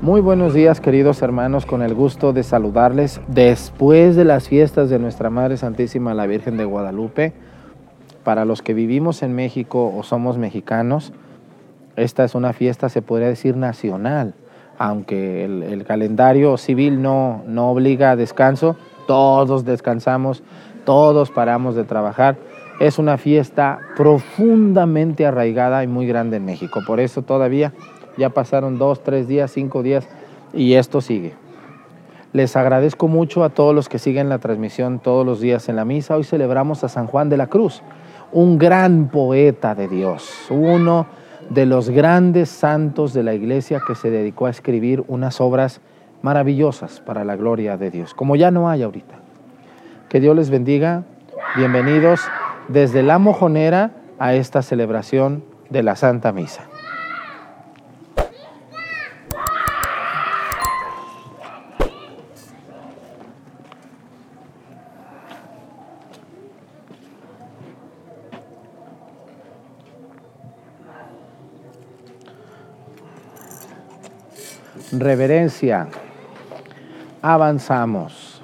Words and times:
Muy 0.00 0.20
buenos 0.20 0.54
días 0.54 0.80
queridos 0.80 1.22
hermanos, 1.22 1.66
con 1.66 1.82
el 1.82 1.92
gusto 1.92 2.32
de 2.32 2.44
saludarles 2.44 3.20
después 3.26 4.14
de 4.14 4.24
las 4.24 4.48
fiestas 4.48 4.90
de 4.90 5.00
nuestra 5.00 5.28
Madre 5.28 5.56
Santísima 5.56 6.14
la 6.14 6.28
Virgen 6.28 6.56
de 6.56 6.64
Guadalupe. 6.64 7.32
Para 8.22 8.44
los 8.44 8.62
que 8.62 8.74
vivimos 8.74 9.24
en 9.24 9.34
México 9.34 9.92
o 9.92 10.04
somos 10.04 10.38
mexicanos, 10.38 11.12
esta 11.96 12.22
es 12.22 12.36
una 12.36 12.52
fiesta, 12.52 12.88
se 12.88 13.02
podría 13.02 13.26
decir, 13.26 13.56
nacional, 13.56 14.34
aunque 14.78 15.44
el, 15.44 15.84
calendario 15.84 16.56
civil 16.58 17.02
no, 17.02 17.42
no 17.48 17.68
obliga 17.72 18.12
a 18.12 18.16
descanso, 18.16 18.76
todos 19.08 19.64
descansamos, 19.64 20.44
todos 20.84 21.32
paramos 21.32 21.74
de 21.74 21.82
trabajar. 21.82 22.36
Es 22.78 23.00
una 23.00 23.18
fiesta 23.18 23.80
profundamente 23.96 25.26
arraigada 25.26 25.82
y 25.82 25.88
muy 25.88 26.06
grande 26.06 26.36
en 26.36 26.44
México, 26.44 26.82
por 26.86 27.00
eso 27.00 27.22
todavía 27.22 27.72
ya 28.18 28.30
pasaron 28.30 28.78
dos, 28.78 29.02
tres 29.02 29.28
días, 29.28 29.50
cinco 29.50 29.82
días 29.82 30.06
y 30.52 30.74
esto 30.74 31.00
sigue. 31.00 31.34
Les 32.32 32.56
agradezco 32.56 33.08
mucho 33.08 33.42
a 33.42 33.48
todos 33.48 33.74
los 33.74 33.88
que 33.88 33.98
siguen 33.98 34.28
la 34.28 34.38
transmisión 34.38 34.98
todos 34.98 35.24
los 35.24 35.40
días 35.40 35.68
en 35.70 35.76
la 35.76 35.86
misa. 35.86 36.16
Hoy 36.16 36.24
celebramos 36.24 36.84
a 36.84 36.88
San 36.88 37.06
Juan 37.06 37.30
de 37.30 37.38
la 37.38 37.46
Cruz, 37.46 37.82
un 38.32 38.58
gran 38.58 39.08
poeta 39.08 39.74
de 39.74 39.88
Dios, 39.88 40.46
uno 40.50 41.06
de 41.48 41.64
los 41.64 41.88
grandes 41.88 42.50
santos 42.50 43.14
de 43.14 43.22
la 43.22 43.32
iglesia 43.32 43.80
que 43.86 43.94
se 43.94 44.10
dedicó 44.10 44.46
a 44.46 44.50
escribir 44.50 45.04
unas 45.08 45.40
obras 45.40 45.80
maravillosas 46.20 47.00
para 47.00 47.24
la 47.24 47.36
gloria 47.36 47.78
de 47.78 47.90
Dios, 47.90 48.12
como 48.12 48.36
ya 48.36 48.50
no 48.50 48.68
hay 48.68 48.82
ahorita. 48.82 49.14
Que 50.10 50.20
Dios 50.20 50.36
les 50.36 50.50
bendiga. 50.50 51.04
Bienvenidos 51.56 52.20
desde 52.68 53.02
la 53.02 53.18
mojonera 53.18 53.92
a 54.18 54.34
esta 54.34 54.60
celebración 54.60 55.44
de 55.70 55.82
la 55.82 55.96
Santa 55.96 56.32
Misa. 56.32 56.64
Reverencia. 74.92 75.88
Avanzamos. 77.22 78.37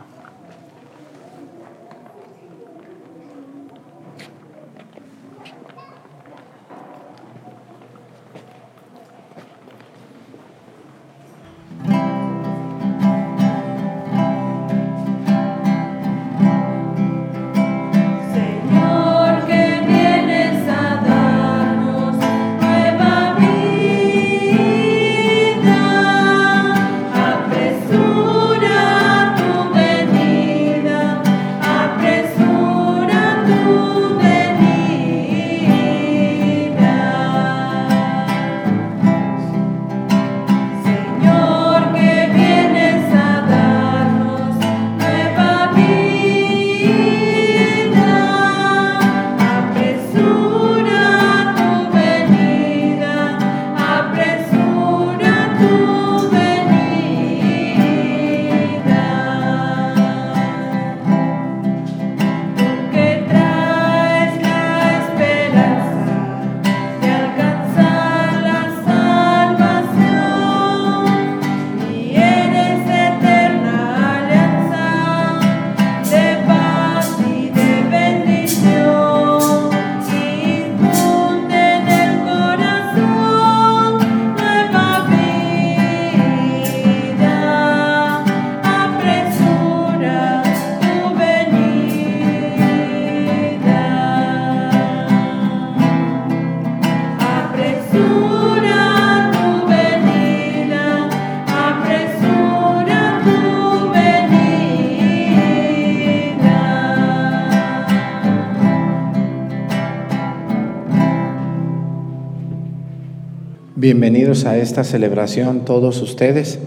Bienvenidos 113.85 114.47
a 114.47 114.57
esta 114.57 114.83
celebración 114.83 115.67
todos 115.67 116.01
ustedes. 116.01 116.59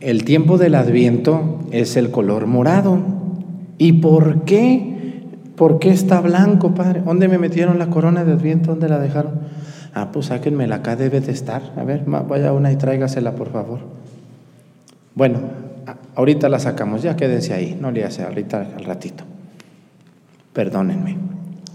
El 0.00 0.24
tiempo 0.24 0.58
del 0.58 0.74
Adviento 0.74 1.60
es 1.70 1.96
el 1.96 2.10
color 2.10 2.48
morado. 2.48 2.98
¿Y 3.78 3.92
por 3.92 4.42
qué? 4.42 5.22
¿Por 5.54 5.78
qué 5.78 5.90
está 5.90 6.20
blanco, 6.20 6.74
Padre? 6.74 7.02
¿Dónde 7.02 7.28
me 7.28 7.38
metieron 7.38 7.78
la 7.78 7.90
corona 7.90 8.24
de 8.24 8.32
Adviento? 8.32 8.72
¿Dónde 8.72 8.88
la 8.88 8.98
dejaron? 8.98 9.34
Ah, 9.94 10.10
pues 10.10 10.26
sáquenmela, 10.26 10.74
acá 10.74 10.96
debe 10.96 11.20
de 11.20 11.30
estar. 11.30 11.62
A 11.76 11.84
ver, 11.84 12.02
vaya 12.06 12.52
una 12.52 12.72
y 12.72 12.76
tráigasela, 12.76 13.36
por 13.36 13.52
favor. 13.52 13.78
Bueno, 15.14 15.38
ahorita 16.16 16.48
la 16.48 16.58
sacamos, 16.58 17.02
ya 17.02 17.14
quédense 17.14 17.54
ahí, 17.54 17.78
no 17.80 17.92
le 17.92 18.02
hace, 18.02 18.24
ahorita 18.24 18.66
al 18.76 18.84
ratito. 18.84 19.22
Perdónenme, 20.52 21.18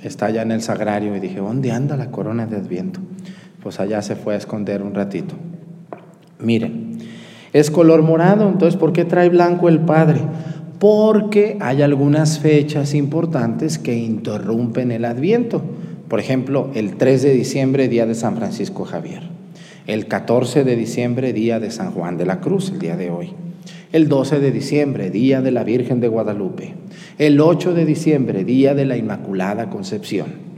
está 0.03 0.25
allá 0.25 0.41
en 0.41 0.51
el 0.51 0.61
sagrario 0.61 1.15
y 1.15 1.21
dije, 1.21 1.37
¿dónde 1.37 1.71
anda 1.71 1.95
la 1.95 2.11
corona 2.11 2.45
de 2.45 2.57
Adviento? 2.57 2.99
Pues 3.61 3.79
allá 3.79 4.01
se 4.01 4.15
fue 4.15 4.35
a 4.35 4.37
esconder 4.37 4.81
un 4.81 4.93
ratito. 4.93 5.35
Miren, 6.39 6.97
es 7.51 7.71
color 7.71 8.01
morado, 8.01 8.47
entonces 8.47 8.79
¿por 8.79 8.93
qué 8.93 9.05
trae 9.05 9.29
blanco 9.29 9.69
el 9.69 9.79
Padre? 9.79 10.21
Porque 10.79 11.57
hay 11.59 11.81
algunas 11.81 12.39
fechas 12.39 12.93
importantes 12.93 13.77
que 13.77 13.97
interrumpen 13.97 14.91
el 14.91 15.03
Adviento. 15.03 15.61
Por 16.07 16.19
ejemplo, 16.19 16.71
el 16.73 16.95
3 16.95 17.21
de 17.21 17.33
diciembre, 17.33 17.87
día 17.89 18.05
de 18.05 18.15
San 18.15 18.37
Francisco 18.37 18.85
Javier. 18.85 19.23
El 19.87 20.07
14 20.07 20.63
de 20.63 20.75
diciembre, 20.75 21.33
día 21.33 21.59
de 21.59 21.71
San 21.71 21.91
Juan 21.91 22.17
de 22.17 22.25
la 22.25 22.39
Cruz, 22.39 22.69
el 22.71 22.79
día 22.79 22.95
de 22.95 23.09
hoy. 23.09 23.33
El 23.91 24.07
12 24.07 24.39
de 24.39 24.51
diciembre, 24.51 25.09
día 25.09 25.41
de 25.41 25.51
la 25.51 25.63
Virgen 25.63 25.99
de 25.99 26.07
Guadalupe. 26.07 26.75
El 27.17 27.41
8 27.41 27.73
de 27.73 27.85
diciembre, 27.85 28.43
día 28.45 28.75
de 28.75 28.85
la 28.85 28.97
Inmaculada 28.97 29.69
Concepción. 29.69 30.48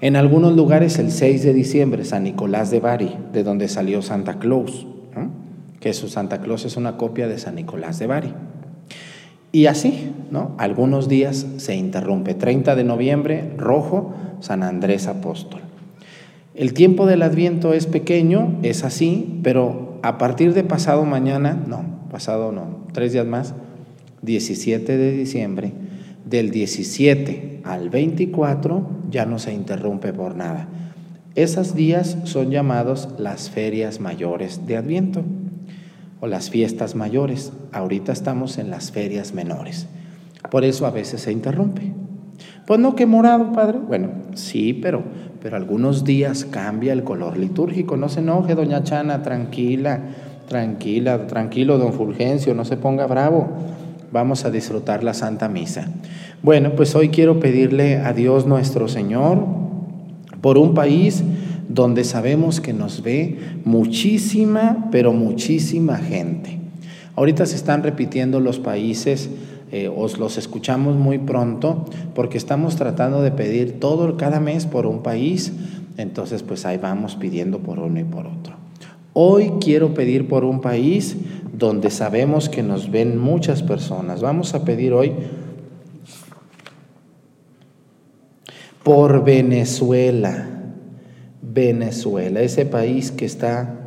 En 0.00 0.16
algunos 0.16 0.56
lugares 0.56 0.98
el 0.98 1.10
6 1.10 1.42
de 1.42 1.52
diciembre, 1.52 2.04
San 2.04 2.24
Nicolás 2.24 2.70
de 2.70 2.80
Bari, 2.80 3.16
de 3.32 3.42
donde 3.42 3.68
salió 3.68 4.00
Santa 4.00 4.38
Claus, 4.38 4.86
que 5.78 5.92
su 5.92 6.08
Santa 6.08 6.40
Claus 6.40 6.64
es 6.64 6.76
una 6.76 6.96
copia 6.96 7.28
de 7.28 7.38
San 7.38 7.54
Nicolás 7.54 7.98
de 7.98 8.06
Bari. 8.06 8.32
Y 9.52 9.66
así, 9.66 10.12
¿no? 10.30 10.54
Algunos 10.58 11.08
días 11.08 11.46
se 11.58 11.74
interrumpe. 11.74 12.34
30 12.34 12.76
de 12.76 12.84
noviembre, 12.84 13.52
rojo, 13.58 14.14
San 14.40 14.62
Andrés 14.62 15.06
Apóstol. 15.06 15.60
El 16.54 16.72
tiempo 16.72 17.06
del 17.06 17.22
Adviento 17.22 17.74
es 17.74 17.86
pequeño, 17.86 18.58
es 18.62 18.84
así, 18.84 19.40
pero 19.42 19.98
a 20.02 20.18
partir 20.18 20.54
de 20.54 20.64
pasado 20.64 21.04
mañana, 21.04 21.58
no, 21.66 21.84
pasado 22.10 22.52
no, 22.52 22.86
tres 22.92 23.12
días 23.12 23.26
más, 23.26 23.54
17 24.22 24.96
de 24.96 25.12
diciembre, 25.12 25.72
del 26.24 26.50
17 26.50 27.62
al 27.64 27.90
24 27.90 28.88
ya 29.10 29.26
no 29.26 29.38
se 29.38 29.52
interrumpe 29.52 30.12
por 30.12 30.36
nada. 30.36 30.68
Esos 31.34 31.74
días 31.74 32.16
son 32.24 32.50
llamados 32.50 33.08
las 33.18 33.50
ferias 33.50 34.00
mayores 34.00 34.66
de 34.66 34.76
Adviento 34.76 35.22
o 36.20 36.26
las 36.26 36.50
fiestas 36.50 36.94
mayores. 36.94 37.52
Ahorita 37.72 38.12
estamos 38.12 38.58
en 38.58 38.70
las 38.70 38.90
ferias 38.90 39.32
menores. 39.32 39.86
Por 40.50 40.64
eso 40.64 40.86
a 40.86 40.90
veces 40.90 41.22
se 41.22 41.32
interrumpe. 41.32 41.92
Pues 42.66 42.80
no, 42.80 42.94
que 42.94 43.06
morado, 43.06 43.52
padre. 43.52 43.78
Bueno, 43.78 44.10
sí, 44.34 44.74
pero, 44.74 45.02
pero 45.42 45.56
algunos 45.56 46.04
días 46.04 46.44
cambia 46.44 46.92
el 46.92 47.04
color 47.04 47.36
litúrgico. 47.36 47.96
No 47.96 48.08
se 48.08 48.20
enoje, 48.20 48.54
doña 48.54 48.82
Chana, 48.82 49.22
tranquila 49.22 50.00
Tranquila, 50.50 51.28
tranquilo, 51.28 51.78
don 51.78 51.92
Fulgencio, 51.92 52.54
no 52.54 52.64
se 52.64 52.76
ponga 52.76 53.06
bravo. 53.06 53.46
Vamos 54.12 54.44
a 54.44 54.50
disfrutar 54.50 55.04
la 55.04 55.14
Santa 55.14 55.48
Misa. 55.48 55.88
Bueno, 56.42 56.72
pues 56.74 56.96
hoy 56.96 57.10
quiero 57.10 57.38
pedirle 57.38 57.98
a 57.98 58.12
Dios 58.12 58.44
nuestro 58.44 58.88
Señor 58.88 59.44
por 60.40 60.58
un 60.58 60.74
país 60.74 61.22
donde 61.68 62.02
sabemos 62.02 62.60
que 62.60 62.72
nos 62.72 63.02
ve 63.02 63.38
muchísima, 63.64 64.88
pero 64.90 65.12
muchísima 65.12 65.98
gente. 65.98 66.58
Ahorita 67.14 67.46
se 67.46 67.54
están 67.54 67.84
repitiendo 67.84 68.40
los 68.40 68.58
países, 68.58 69.30
eh, 69.70 69.88
os 69.94 70.18
los 70.18 70.38
escuchamos 70.38 70.96
muy 70.96 71.18
pronto, 71.18 71.84
porque 72.12 72.36
estamos 72.36 72.74
tratando 72.74 73.22
de 73.22 73.30
pedir 73.30 73.78
todo 73.78 74.16
cada 74.16 74.40
mes 74.40 74.66
por 74.66 74.86
un 74.86 75.04
país, 75.04 75.52
entonces 75.96 76.42
pues 76.42 76.66
ahí 76.66 76.78
vamos 76.78 77.14
pidiendo 77.14 77.60
por 77.60 77.78
uno 77.78 78.00
y 78.00 78.04
por 78.04 78.26
otro. 78.26 78.54
Hoy 79.12 79.52
quiero 79.60 79.94
pedir 79.94 80.26
por 80.28 80.44
un 80.44 80.60
país 80.60 81.16
donde 81.60 81.90
sabemos 81.90 82.48
que 82.48 82.62
nos 82.62 82.90
ven 82.90 83.18
muchas 83.18 83.62
personas. 83.62 84.22
Vamos 84.22 84.54
a 84.54 84.64
pedir 84.64 84.94
hoy 84.94 85.12
por 88.82 89.22
Venezuela. 89.22 90.48
Venezuela, 91.42 92.40
ese 92.40 92.64
país 92.64 93.12
que 93.12 93.26
está 93.26 93.78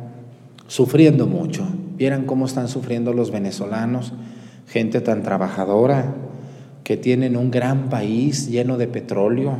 sufriendo 0.68 1.26
mucho. 1.26 1.66
Vieran 1.96 2.26
cómo 2.26 2.46
están 2.46 2.68
sufriendo 2.68 3.12
los 3.12 3.30
venezolanos, 3.30 4.12
gente 4.68 5.00
tan 5.00 5.22
trabajadora, 5.22 6.14
que 6.84 6.96
tienen 6.96 7.36
un 7.36 7.50
gran 7.50 7.88
país 7.88 8.48
lleno 8.48 8.76
de 8.76 8.86
petróleo, 8.86 9.56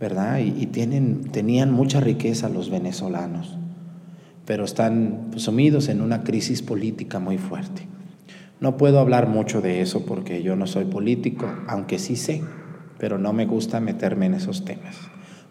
¿verdad? 0.00 0.38
Y, 0.38 0.66
tienen, 0.66 1.24
tenían 1.32 1.72
mucha 1.72 2.00
riqueza 2.00 2.48
los 2.48 2.70
venezolanos 2.70 3.58
pero 4.46 4.64
están 4.64 5.32
sumidos 5.36 5.88
en 5.88 6.00
una 6.00 6.22
crisis 6.22 6.62
política 6.62 7.18
muy 7.18 7.36
fuerte. 7.36 7.82
No 8.60 8.78
puedo 8.78 9.00
hablar 9.00 9.28
mucho 9.28 9.60
de 9.60 9.82
eso 9.82 10.06
porque 10.06 10.42
yo 10.42 10.56
no 10.56 10.66
soy 10.66 10.84
político, 10.84 11.46
aunque 11.66 11.98
sí 11.98 12.16
sé, 12.16 12.42
pero 12.98 13.18
no 13.18 13.32
me 13.32 13.44
gusta 13.44 13.80
meterme 13.80 14.26
en 14.26 14.34
esos 14.34 14.64
temas. 14.64 14.96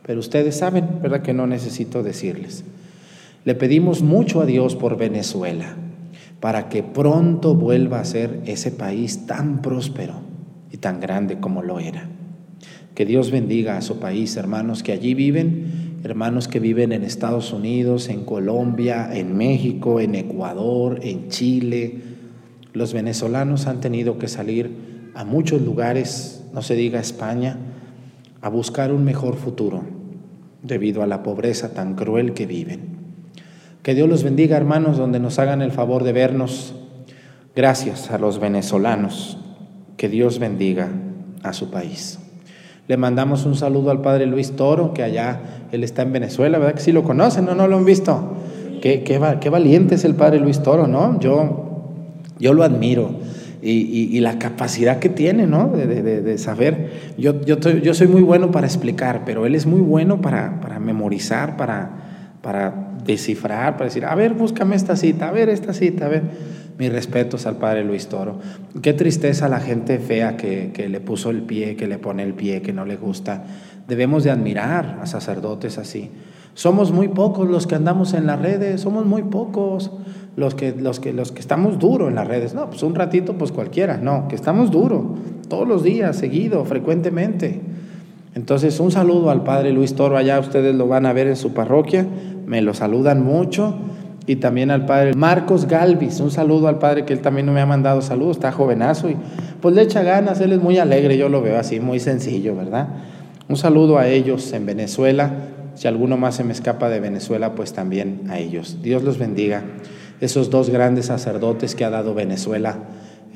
Pero 0.03 0.19
ustedes 0.19 0.57
saben, 0.57 1.01
¿verdad? 1.01 1.21
Que 1.21 1.33
no 1.33 1.45
necesito 1.45 2.01
decirles. 2.01 2.63
Le 3.43 3.53
pedimos 3.53 4.01
mucho 4.01 4.41
a 4.41 4.45
Dios 4.45 4.75
por 4.75 4.97
Venezuela, 4.97 5.75
para 6.39 6.69
que 6.69 6.81
pronto 6.81 7.53
vuelva 7.53 7.99
a 7.99 8.05
ser 8.05 8.41
ese 8.45 8.71
país 8.71 9.27
tan 9.27 9.61
próspero 9.61 10.15
y 10.71 10.77
tan 10.77 10.99
grande 10.99 11.39
como 11.39 11.61
lo 11.61 11.79
era. 11.79 12.09
Que 12.95 13.05
Dios 13.05 13.29
bendiga 13.29 13.77
a 13.77 13.81
su 13.81 13.99
país, 13.99 14.35
hermanos 14.37 14.81
que 14.81 14.93
allí 14.93 15.13
viven 15.13 15.84
hermanos 16.05 16.47
que 16.47 16.59
viven 16.59 16.91
en 16.91 17.03
Estados 17.03 17.51
Unidos, 17.51 18.09
en 18.09 18.25
Colombia, 18.25 19.09
en 19.11 19.35
México, 19.35 19.99
en 19.99 20.13
Ecuador, 20.13 20.99
en 21.01 21.29
Chile. 21.29 21.95
Los 22.73 22.93
venezolanos 22.93 23.65
han 23.65 23.81
tenido 23.81 24.19
que 24.19 24.27
salir 24.27 25.09
a 25.15 25.25
muchos 25.25 25.63
lugares, 25.63 26.45
no 26.53 26.61
se 26.61 26.75
diga 26.75 26.99
España, 26.99 27.57
a 28.39 28.49
buscar 28.49 28.93
un 28.93 29.03
mejor 29.03 29.35
futuro 29.35 29.83
debido 30.61 31.01
a 31.01 31.07
la 31.07 31.23
pobreza 31.23 31.73
tan 31.73 31.95
cruel 31.95 32.33
que 32.33 32.45
viven. 32.45 32.81
Que 33.81 33.95
Dios 33.95 34.07
los 34.07 34.23
bendiga, 34.23 34.57
hermanos, 34.57 34.97
donde 34.97 35.19
nos 35.19 35.39
hagan 35.39 35.63
el 35.63 35.71
favor 35.71 36.03
de 36.03 36.13
vernos. 36.13 36.75
Gracias 37.55 38.11
a 38.11 38.19
los 38.19 38.39
venezolanos. 38.39 39.39
Que 39.97 40.07
Dios 40.07 40.37
bendiga 40.37 40.91
a 41.41 41.51
su 41.53 41.71
país. 41.71 42.19
Le 42.87 42.97
mandamos 42.97 43.45
un 43.45 43.55
saludo 43.55 43.89
al 43.89 44.01
padre 44.01 44.27
Luis 44.27 44.51
Toro, 44.55 44.93
que 44.93 45.01
allá 45.01 45.39
él 45.71 45.83
está 45.83 46.03
en 46.03 46.13
Venezuela, 46.13 46.59
¿verdad 46.59 46.75
que 46.75 46.81
sí 46.81 46.91
lo 46.91 47.03
conocen 47.03 47.49
o 47.49 47.55
no 47.55 47.67
lo 47.67 47.77
han 47.77 47.85
visto? 47.85 48.35
Qué, 48.81 49.01
qué, 49.03 49.19
qué, 49.41 49.49
valiente 49.49 49.95
es 49.95 50.05
el 50.05 50.13
padre 50.13 50.39
Luis 50.39 50.61
Toro, 50.61 50.85
¿no? 50.85 51.19
Yo, 51.19 51.93
yo 52.37 52.53
lo 52.53 52.63
admiro. 52.63 53.09
Y, 53.63 54.15
y, 54.15 54.19
la 54.19 54.37
capacidad 54.37 54.99
que 54.99 55.09
tiene, 55.09 55.47
¿no? 55.47 55.69
De, 55.69 55.87
de, 55.87 56.21
de 56.21 56.37
saber. 56.37 56.91
Yo, 57.17 57.41
yo, 57.41 57.57
yo, 57.57 57.93
soy 57.95 58.05
muy 58.05 58.21
bueno 58.21 58.51
para 58.51 58.67
explicar, 58.67 59.23
pero 59.25 59.47
él 59.47 59.55
es 59.55 59.65
muy 59.65 59.81
bueno 59.81 60.21
para, 60.21 60.61
para 60.61 60.79
memorizar, 60.79 61.57
para, 61.57 61.89
para 62.43 62.91
descifrar, 63.03 63.73
para 63.73 63.85
decir, 63.85 64.05
a 64.05 64.13
ver, 64.13 64.35
búscame 64.35 64.75
esta 64.75 64.95
cita, 64.95 65.29
a 65.29 65.31
ver 65.31 65.49
esta 65.49 65.73
cita, 65.73 66.05
a 66.05 66.09
ver. 66.09 66.21
Mis 66.77 66.91
respetos 66.91 67.45
al 67.45 67.57
padre 67.57 67.83
Luis 67.83 68.07
Toro. 68.07 68.39
Qué 68.81 68.93
tristeza 68.93 69.47
la 69.47 69.59
gente 69.59 69.99
fea 69.99 70.35
que, 70.35 70.71
que 70.73 70.89
le 70.89 70.99
puso 70.99 71.29
el 71.29 71.41
pie, 71.41 71.75
que 71.75 71.87
le 71.87 71.97
pone 71.97 72.23
el 72.23 72.33
pie, 72.33 72.61
que 72.61 72.73
no 72.73 72.85
le 72.85 72.97
gusta. 72.97 73.45
Debemos 73.87 74.23
de 74.23 74.31
admirar 74.31 74.99
a 75.01 75.05
sacerdotes 75.05 75.77
así. 75.77 76.11
Somos 76.55 76.93
muy 76.93 77.09
pocos 77.09 77.49
los 77.49 77.67
que 77.67 77.75
andamos 77.75 78.13
en 78.13 78.25
las 78.25 78.41
redes, 78.41 78.79
somos 78.79 79.05
muy 79.05 79.23
pocos 79.23 79.91
los 80.37 80.55
que, 80.55 80.71
los 80.73 81.01
que, 81.01 81.11
los 81.11 81.33
que 81.33 81.41
estamos 81.41 81.79
duro 81.79 82.07
en 82.07 82.15
las 82.15 82.27
redes. 82.27 82.53
No, 82.53 82.69
pues 82.69 82.81
un 82.81 82.95
ratito, 82.95 83.33
pues 83.33 83.51
cualquiera, 83.51 83.97
no, 83.97 84.27
que 84.29 84.35
estamos 84.35 84.71
duro, 84.71 85.15
todos 85.49 85.67
los 85.67 85.83
días, 85.83 86.15
seguido, 86.15 86.63
frecuentemente. 86.63 87.61
Entonces, 88.35 88.79
un 88.79 88.91
saludo 88.91 89.29
al 89.29 89.43
Padre 89.43 89.71
Luis 89.71 89.95
Toro, 89.95 90.17
allá 90.17 90.39
ustedes 90.39 90.75
lo 90.75 90.87
van 90.87 91.05
a 91.05 91.13
ver 91.13 91.27
en 91.27 91.35
su 91.35 91.53
parroquia, 91.53 92.05
me 92.45 92.61
lo 92.61 92.73
saludan 92.73 93.23
mucho. 93.23 93.77
Y 94.27 94.37
también 94.37 94.71
al 94.71 94.85
Padre 94.85 95.13
Marcos 95.13 95.67
Galvis, 95.67 96.19
un 96.19 96.31
saludo 96.31 96.67
al 96.67 96.79
Padre 96.79 97.05
que 97.05 97.13
él 97.13 97.21
también 97.21 97.45
no 97.45 97.51
me 97.51 97.61
ha 97.61 97.65
mandado 97.65 98.01
saludos, 98.01 98.37
está 98.37 98.51
jovenazo 98.51 99.09
y 99.09 99.17
pues 99.61 99.75
le 99.75 99.83
echa 99.83 100.01
ganas, 100.01 100.41
él 100.41 100.51
es 100.51 100.59
muy 100.59 100.79
alegre, 100.79 101.17
yo 101.17 101.29
lo 101.29 101.41
veo 101.41 101.59
así, 101.59 101.79
muy 101.79 101.99
sencillo, 101.99 102.55
¿verdad? 102.55 102.87
Un 103.47 103.57
saludo 103.57 103.99
a 103.99 104.07
ellos 104.07 104.51
en 104.53 104.65
Venezuela. 104.65 105.31
Si 105.75 105.87
alguno 105.87 106.17
más 106.17 106.35
se 106.35 106.43
me 106.43 106.53
escapa 106.53 106.89
de 106.89 106.99
Venezuela, 106.99 107.53
pues 107.53 107.73
también 107.73 108.21
a 108.29 108.39
ellos. 108.39 108.77
Dios 108.81 109.03
los 109.03 109.19
bendiga. 109.19 109.63
Esos 110.21 110.49
dos 110.49 110.69
grandes 110.69 111.07
sacerdotes 111.07 111.75
que 111.75 111.85
ha 111.85 111.89
dado 111.89 112.15
Venezuela 112.15 112.79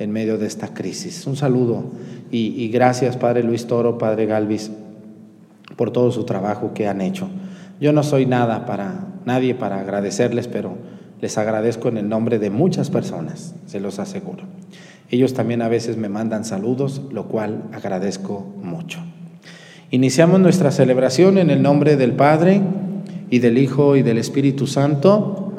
en 0.00 0.10
medio 0.10 0.38
de 0.38 0.46
esta 0.46 0.74
crisis. 0.74 1.26
Un 1.26 1.36
saludo 1.36 1.84
y, 2.32 2.68
gracias, 2.70 3.16
Padre 3.16 3.42
Luis 3.42 3.66
Toro, 3.66 3.98
Padre 3.98 4.26
Galvis, 4.26 4.70
por 5.76 5.92
todo 5.92 6.10
su 6.10 6.24
trabajo 6.24 6.72
que 6.74 6.88
han 6.88 7.00
hecho. 7.00 7.28
Yo 7.80 7.92
no 7.92 8.02
soy 8.02 8.26
nada 8.26 8.66
para 8.66 9.06
nadie 9.24 9.54
para 9.54 9.80
agradecerles, 9.80 10.48
pero 10.48 10.76
les 11.20 11.38
agradezco 11.38 11.88
en 11.88 11.96
el 11.96 12.08
nombre 12.08 12.38
de 12.38 12.50
muchas 12.50 12.90
personas, 12.90 13.54
se 13.66 13.80
los 13.80 13.98
aseguro. 13.98 14.44
Ellos 15.10 15.34
también 15.34 15.62
a 15.62 15.68
veces 15.68 15.96
me 15.96 16.08
mandan 16.08 16.44
saludos, 16.44 17.02
lo 17.10 17.26
cual 17.26 17.64
agradezco 17.72 18.46
mucho. 18.62 19.00
Iniciamos 19.90 20.40
nuestra 20.40 20.70
celebración 20.70 21.36
en 21.36 21.50
el 21.50 21.62
nombre 21.62 21.96
del 21.96 22.12
Padre 22.12 22.62
y 23.28 23.40
del 23.40 23.58
Hijo 23.58 23.96
y 23.96 24.02
del 24.02 24.18
Espíritu 24.18 24.66
Santo. 24.66 25.52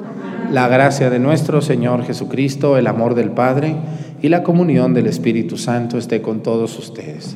La 0.51 0.67
gracia 0.67 1.09
de 1.09 1.19
nuestro 1.19 1.62
Señor 1.62 2.03
Jesucristo, 2.03 2.77
el 2.77 2.88
amor 2.88 3.15
del 3.15 3.31
Padre 3.31 3.75
y 4.22 4.29
la 4.29 4.43
comunión 4.43 4.93
del 4.93 5.07
Espíritu 5.07 5.57
Santo 5.57 5.98
esté 5.98 6.22
con 6.22 6.43
todos 6.43 6.77
ustedes. 6.79 7.36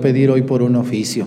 Pedir 0.00 0.30
hoy 0.30 0.42
por 0.42 0.62
un 0.62 0.76
oficio. 0.76 1.26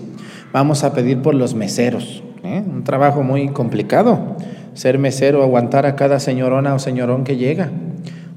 Vamos 0.52 0.84
a 0.84 0.92
pedir 0.92 1.20
por 1.22 1.34
los 1.34 1.54
meseros. 1.54 2.22
¿eh? 2.42 2.62
Un 2.66 2.84
trabajo 2.84 3.22
muy 3.22 3.48
complicado. 3.48 4.36
Ser 4.74 4.98
mesero, 4.98 5.42
aguantar 5.42 5.86
a 5.86 5.96
cada 5.96 6.20
señorona 6.20 6.74
o 6.74 6.78
señorón 6.78 7.24
que 7.24 7.36
llega. 7.36 7.70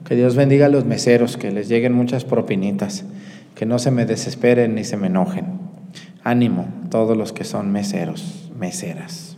Que 0.05 0.15
Dios 0.15 0.35
bendiga 0.35 0.65
a 0.65 0.69
los 0.69 0.85
meseros, 0.85 1.37
que 1.37 1.51
les 1.51 1.69
lleguen 1.69 1.93
muchas 1.93 2.25
propinitas. 2.25 3.05
Que 3.55 3.65
no 3.65 3.79
se 3.79 3.91
me 3.91 4.05
desesperen 4.05 4.75
ni 4.75 4.83
se 4.83 4.97
me 4.97 5.07
enojen. 5.07 5.59
Ánimo, 6.23 6.67
todos 6.89 7.17
los 7.17 7.33
que 7.33 7.43
son 7.43 7.71
meseros, 7.71 8.51
meseras. 8.57 9.37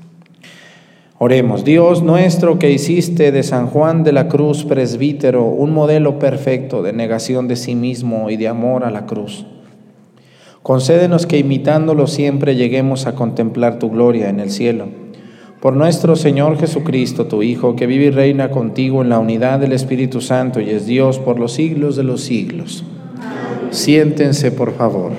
Oremos, 1.19 1.63
Dios 1.63 2.03
nuestro 2.03 2.59
que 2.59 2.71
hiciste 2.71 3.31
de 3.31 3.43
San 3.43 3.67
Juan 3.67 4.03
de 4.03 4.11
la 4.11 4.27
Cruz, 4.27 4.65
presbítero, 4.65 5.45
un 5.45 5.71
modelo 5.71 6.19
perfecto 6.19 6.83
de 6.83 6.91
negación 6.91 7.47
de 7.47 7.55
sí 7.55 7.75
mismo 7.75 8.29
y 8.29 8.35
de 8.35 8.49
amor 8.49 8.83
a 8.83 8.91
la 8.91 9.05
cruz. 9.05 9.45
Concédenos 10.63 11.27
que 11.27 11.37
imitándolo 11.37 12.07
siempre 12.07 12.55
lleguemos 12.55 13.05
a 13.05 13.15
contemplar 13.15 13.79
tu 13.79 13.89
gloria 13.89 14.29
en 14.29 14.39
el 14.39 14.49
cielo. 14.49 14.87
Por 15.59 15.75
nuestro 15.75 16.15
Señor 16.15 16.57
Jesucristo, 16.57 17.25
tu 17.27 17.43
Hijo, 17.43 17.75
que 17.75 17.85
vive 17.85 18.05
y 18.05 18.11
reina 18.11 18.49
contigo 18.49 19.01
en 19.01 19.09
la 19.09 19.19
unidad 19.19 19.59
del 19.59 19.73
Espíritu 19.73 20.21
Santo 20.21 20.61
y 20.61 20.69
es 20.69 20.85
Dios 20.85 21.19
por 21.19 21.37
los 21.37 21.51
siglos 21.51 21.97
de 21.97 22.03
los 22.03 22.21
siglos. 22.21 22.85
Siéntense, 23.71 24.51
por 24.51 24.73
favor. 24.73 25.11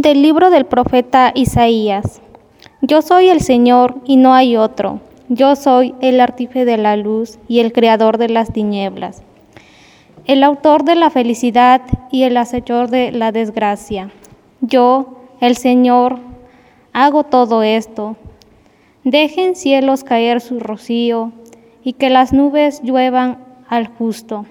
Del 0.00 0.22
libro 0.22 0.48
del 0.48 0.64
profeta 0.64 1.30
Isaías. 1.34 2.22
Yo 2.80 3.02
soy 3.02 3.28
el 3.28 3.42
Señor 3.42 3.96
y 4.06 4.16
no 4.16 4.32
hay 4.32 4.56
otro. 4.56 5.00
Yo 5.28 5.56
soy 5.56 5.94
el 6.00 6.22
artífice 6.22 6.64
de 6.64 6.78
la 6.78 6.96
luz 6.96 7.38
y 7.48 7.60
el 7.60 7.70
creador 7.70 8.16
de 8.16 8.30
las 8.30 8.50
tinieblas, 8.50 9.22
el 10.24 10.42
autor 10.42 10.84
de 10.84 10.94
la 10.94 11.10
felicidad 11.10 11.82
y 12.10 12.22
el 12.22 12.38
hacedor 12.38 12.88
de 12.88 13.12
la 13.12 13.30
desgracia. 13.30 14.10
Yo, 14.62 15.18
el 15.38 15.58
Señor, 15.58 16.18
hago 16.94 17.24
todo 17.24 17.62
esto. 17.62 18.16
Dejen 19.04 19.54
cielos 19.54 20.02
caer 20.02 20.40
su 20.40 20.60
rocío 20.60 21.30
y 21.84 21.92
que 21.92 22.08
las 22.08 22.32
nubes 22.32 22.80
lluevan 22.82 23.44
al 23.68 23.88
justo. 23.88 24.46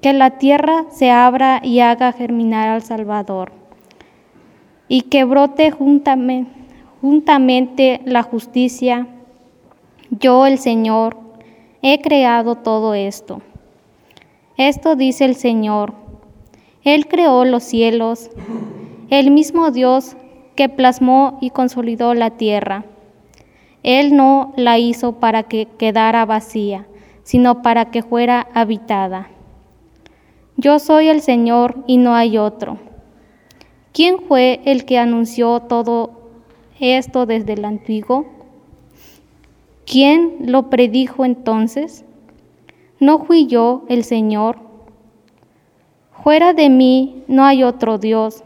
Que 0.00 0.12
la 0.12 0.30
tierra 0.30 0.86
se 0.90 1.12
abra 1.12 1.60
y 1.62 1.78
haga 1.78 2.10
germinar 2.10 2.66
al 2.66 2.82
Salvador 2.82 3.61
y 4.92 5.00
que 5.00 5.24
brote 5.24 5.70
juntamente, 5.70 6.52
juntamente 7.00 8.02
la 8.04 8.22
justicia. 8.22 9.06
Yo, 10.10 10.44
el 10.44 10.58
Señor, 10.58 11.16
he 11.80 12.02
creado 12.02 12.56
todo 12.56 12.92
esto. 12.92 13.40
Esto 14.58 14.94
dice 14.94 15.24
el 15.24 15.34
Señor. 15.34 15.94
Él 16.84 17.08
creó 17.08 17.46
los 17.46 17.62
cielos, 17.62 18.28
el 19.08 19.30
mismo 19.30 19.70
Dios 19.70 20.14
que 20.56 20.68
plasmó 20.68 21.38
y 21.40 21.48
consolidó 21.48 22.12
la 22.12 22.28
tierra. 22.28 22.84
Él 23.82 24.14
no 24.14 24.52
la 24.58 24.78
hizo 24.78 25.20
para 25.20 25.44
que 25.44 25.68
quedara 25.78 26.26
vacía, 26.26 26.86
sino 27.22 27.62
para 27.62 27.90
que 27.90 28.02
fuera 28.02 28.46
habitada. 28.52 29.30
Yo 30.58 30.78
soy 30.78 31.08
el 31.08 31.22
Señor 31.22 31.82
y 31.86 31.96
no 31.96 32.14
hay 32.14 32.36
otro. 32.36 32.91
¿Quién 33.92 34.20
fue 34.26 34.60
el 34.64 34.86
que 34.86 34.98
anunció 34.98 35.60
todo 35.60 36.10
esto 36.80 37.26
desde 37.26 37.52
el 37.52 37.66
antiguo? 37.66 38.24
¿Quién 39.84 40.36
lo 40.46 40.70
predijo 40.70 41.26
entonces? 41.26 42.06
¿No 42.98 43.18
fui 43.18 43.46
yo 43.46 43.84
el 43.88 44.04
Señor? 44.04 44.58
Fuera 46.24 46.54
de 46.54 46.70
mí 46.70 47.22
no 47.28 47.44
hay 47.44 47.64
otro 47.64 47.98
Dios. 47.98 48.44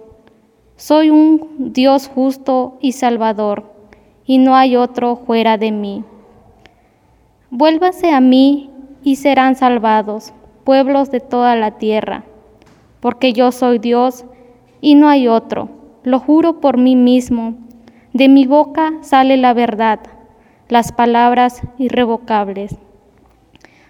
Soy 0.74 1.10
un 1.10 1.72
Dios 1.72 2.08
justo 2.08 2.76
y 2.80 2.92
salvador, 2.92 3.72
y 4.24 4.38
no 4.38 4.56
hay 4.56 4.74
otro 4.74 5.14
fuera 5.14 5.58
de 5.58 5.70
mí. 5.70 6.04
Vuélvase 7.50 8.10
a 8.10 8.20
mí 8.20 8.70
y 9.04 9.16
serán 9.16 9.54
salvados 9.54 10.32
pueblos 10.64 11.12
de 11.12 11.20
toda 11.20 11.54
la 11.54 11.78
tierra, 11.78 12.24
porque 12.98 13.32
yo 13.32 13.52
soy 13.52 13.78
Dios 13.78 14.24
y 14.80 14.94
no 14.94 15.08
hay 15.08 15.28
otro. 15.28 15.68
Lo 16.02 16.20
juro 16.20 16.60
por 16.60 16.78
mí 16.78 16.96
mismo. 16.96 17.54
De 18.12 18.28
mi 18.28 18.46
boca 18.46 18.94
sale 19.02 19.36
la 19.36 19.52
verdad, 19.52 20.00
las 20.68 20.92
palabras 20.92 21.62
irrevocables. 21.78 22.76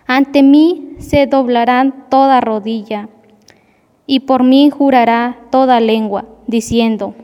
Ante 0.06 0.42
mí 0.42 0.94
se 0.98 1.26
doblarán 1.26 2.06
toda 2.08 2.40
rodilla, 2.40 3.08
y 4.06 4.20
por 4.20 4.44
mí 4.44 4.70
jurará 4.70 5.36
toda 5.50 5.80
lengua, 5.80 6.26
diciendo, 6.46 7.14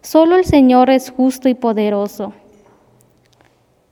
Solo 0.00 0.36
el 0.36 0.44
Señor 0.44 0.90
es 0.90 1.10
justo 1.10 1.48
y 1.48 1.54
poderoso. 1.54 2.32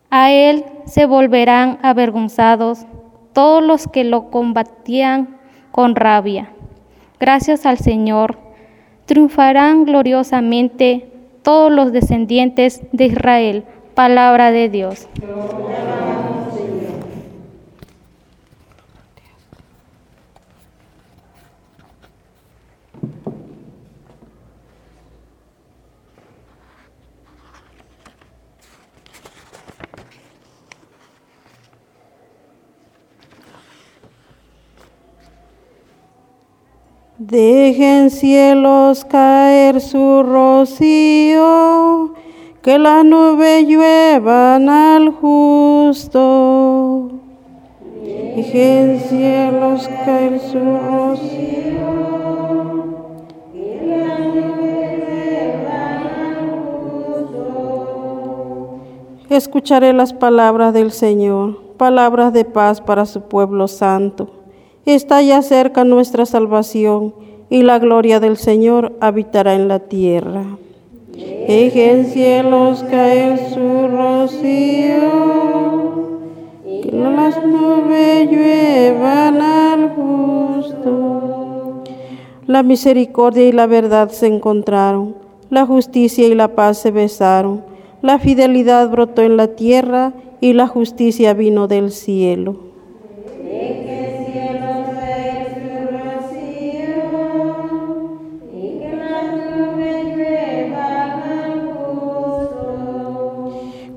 A 0.09 0.33
Él 0.33 0.65
se 0.87 1.05
volverán 1.05 1.79
avergonzados 1.83 2.87
todos 3.35 3.63
los 3.63 3.87
que 3.87 4.05
lo 4.05 4.31
combatían 4.31 5.37
con 5.71 5.95
rabia. 5.95 6.53
Gracias 7.21 7.67
al 7.67 7.77
Señor 7.77 8.39
triunfarán 9.07 9.85
gloriosamente 9.85 11.09
todos 11.43 11.73
los 11.73 11.93
descendientes 11.93 12.83
de 12.93 13.07
Israel. 13.07 13.65
Palabra 13.95 14.51
de 14.51 14.69
Dios. 14.69 15.09
Dejen 37.37 38.09
cielos 38.09 39.05
caer 39.05 39.83
su 39.83 40.23
rocío, 40.23 42.15
que 42.63 42.79
la 42.79 43.05
nube 43.05 43.67
lluevan 43.67 44.71
al 44.71 45.11
justo. 45.11 47.11
Dejen 48.03 49.01
cielos 49.01 49.87
caer 50.07 50.41
su 50.41 50.59
rocío. 50.59 51.77
al 54.01 54.33
justo. 57.21 58.79
Escucharé 59.29 59.93
las 59.93 60.15
palabras 60.15 60.73
del 60.73 60.91
Señor, 60.91 61.61
palabras 61.77 62.33
de 62.33 62.47
paz 62.47 62.81
para 62.81 63.05
su 63.05 63.29
pueblo 63.29 63.69
santo. 63.69 64.31
Está 64.87 65.21
ya 65.21 65.43
cerca 65.43 65.85
nuestra 65.85 66.25
salvación 66.25 67.26
y 67.49 67.63
la 67.63 67.79
gloria 67.79 68.21
del 68.21 68.37
Señor 68.37 68.93
habitará 69.01 69.55
en 69.55 69.69
la 69.69 69.79
tierra. 69.81 70.45
Dejen 71.49 72.07
cielos 72.07 72.83
caer 72.91 73.39
su 73.51 73.89
rocío, 73.89 75.01
que 76.83 76.91
las 76.93 77.45
nubes 77.47 78.31
lluevan 78.31 79.41
al 79.41 79.91
justo. 79.91 81.83
La 82.47 82.63
misericordia 82.63 83.47
y 83.47 83.53
la 83.53 83.67
verdad 83.67 84.11
se 84.11 84.27
encontraron, 84.27 85.15
la 85.49 85.65
justicia 85.67 86.27
y 86.27 86.35
la 86.35 86.49
paz 86.49 86.79
se 86.79 86.91
besaron, 86.91 87.63
la 88.03 88.19
fidelidad 88.19 88.91
brotó 88.91 89.23
en 89.23 89.37
la 89.37 89.49
tierra 89.49 90.13
y 90.41 90.53
la 90.53 90.67
justicia 90.67 91.33
vino 91.35 91.67
del 91.69 91.93
cielo. 91.93 92.57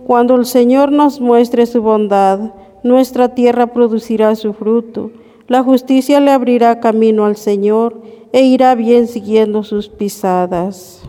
Cuando 0.09 0.37
el 0.37 0.47
Señor 0.47 0.91
nos 0.91 1.21
muestre 1.21 1.67
su 1.67 1.83
bondad, 1.83 2.51
nuestra 2.81 3.35
tierra 3.35 3.67
producirá 3.67 4.33
su 4.33 4.53
fruto. 4.53 5.11
La 5.47 5.61
justicia 5.61 6.19
le 6.19 6.31
abrirá 6.31 6.79
camino 6.79 7.25
al 7.25 7.35
Señor 7.35 8.01
e 8.33 8.41
irá 8.41 8.73
bien 8.73 9.07
siguiendo 9.07 9.61
sus 9.61 9.87
pisadas. 9.87 11.03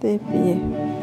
De 0.00 0.20
pie. 0.20 0.99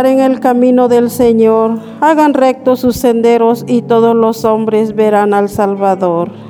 Preparen 0.00 0.20
el 0.20 0.40
camino 0.40 0.88
del 0.88 1.10
Señor, 1.10 1.78
hagan 2.00 2.32
rectos 2.32 2.80
sus 2.80 2.96
senderos 2.96 3.64
y 3.66 3.82
todos 3.82 4.16
los 4.16 4.46
hombres 4.46 4.94
verán 4.94 5.34
al 5.34 5.50
Salvador. 5.50 6.49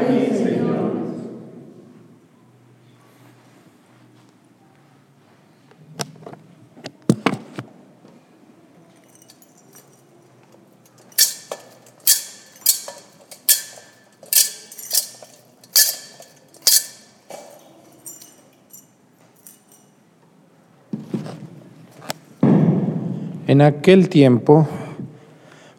En 23.61 23.67
aquel 23.67 24.09
tiempo, 24.09 24.67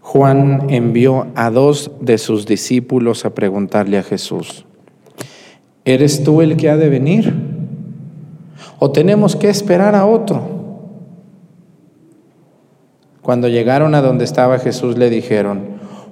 Juan 0.03 0.71
envió 0.71 1.27
a 1.35 1.51
dos 1.51 1.91
de 2.01 2.17
sus 2.17 2.47
discípulos 2.47 3.25
a 3.25 3.35
preguntarle 3.35 3.99
a 3.99 4.05
Jesús, 4.05 4.65
¿eres 5.85 6.23
tú 6.23 6.43
el 6.43 6.57
que 6.57 6.71
ha 6.71 6.77
de 6.77 6.89
venir? 6.89 7.35
¿O 8.79 8.93
tenemos 8.93 9.35
que 9.35 9.49
esperar 9.49 9.97
a 9.97 10.07
otro? 10.07 10.43
Cuando 13.21 13.49
llegaron 13.49 13.97
a 13.97 14.01
donde 14.01 14.27
estaba 14.27 14.61
Jesús 14.61 14.97
le 14.97 15.11
dijeron, 15.11 15.63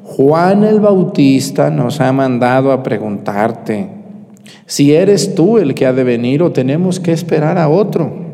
Juan 0.02 0.64
el 0.64 0.80
Bautista 0.80 1.70
nos 1.70 2.00
ha 2.00 2.12
mandado 2.12 2.72
a 2.72 2.82
preguntarte 2.82 3.88
si 4.66 4.92
eres 4.92 5.36
tú 5.36 5.58
el 5.58 5.76
que 5.76 5.86
ha 5.86 5.92
de 5.92 6.02
venir 6.02 6.42
o 6.42 6.50
tenemos 6.50 6.98
que 6.98 7.12
esperar 7.12 7.58
a 7.58 7.68
otro. 7.68 8.29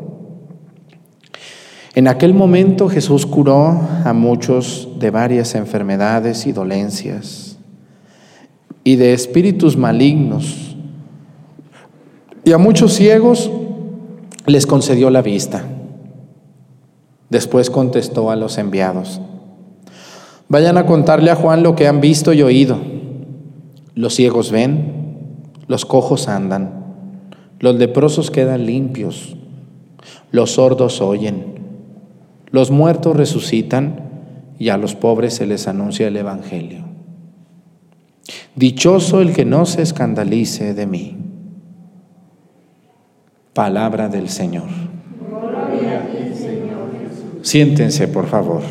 En 1.97 2.07
aquel 2.07 2.35
momento 2.35 2.89
Jesús 2.89 3.25
curó 3.25 3.81
a 4.05 4.13
muchos 4.13 4.87
de 4.99 5.09
varias 5.09 5.55
enfermedades 5.55 6.45
y 6.45 6.51
dolencias 6.51 7.57
y 8.83 8.97
de 8.97 9.13
espíritus 9.13 9.75
malignos. 9.77 10.75
Y 12.45 12.51
a 12.51 12.59
muchos 12.59 12.93
ciegos 12.93 13.49
les 14.45 14.67
concedió 14.67 15.09
la 15.09 15.23
vista. 15.23 15.63
Después 17.31 17.71
contestó 17.71 18.29
a 18.29 18.35
los 18.35 18.59
enviados, 18.59 19.19
vayan 20.49 20.77
a 20.77 20.85
contarle 20.85 21.31
a 21.31 21.35
Juan 21.35 21.63
lo 21.63 21.75
que 21.75 21.87
han 21.87 21.99
visto 21.99 22.31
y 22.31 22.43
oído. 22.43 22.77
Los 23.95 24.13
ciegos 24.13 24.51
ven, 24.51 25.15
los 25.65 25.83
cojos 25.87 26.27
andan, 26.27 26.93
los 27.59 27.73
leprosos 27.73 28.29
quedan 28.29 28.67
limpios, 28.67 29.35
los 30.29 30.51
sordos 30.51 31.01
oyen 31.01 31.56
los 32.49 32.71
muertos 32.71 33.15
resucitan 33.15 34.07
y 34.57 34.69
a 34.69 34.77
los 34.77 34.95
pobres 34.95 35.35
se 35.35 35.45
les 35.45 35.67
anuncia 35.67 36.07
el 36.07 36.17
Evangelio. 36.17 36.85
Dichoso 38.55 39.21
el 39.21 39.33
que 39.33 39.45
no 39.45 39.65
se 39.65 39.81
escandalice 39.81 40.73
de 40.73 40.87
mí. 40.87 41.17
Palabra 43.53 44.09
del 44.09 44.29
Señor. 44.29 44.69
Siéntense, 47.41 48.07
por 48.07 48.27
favor. 48.27 48.61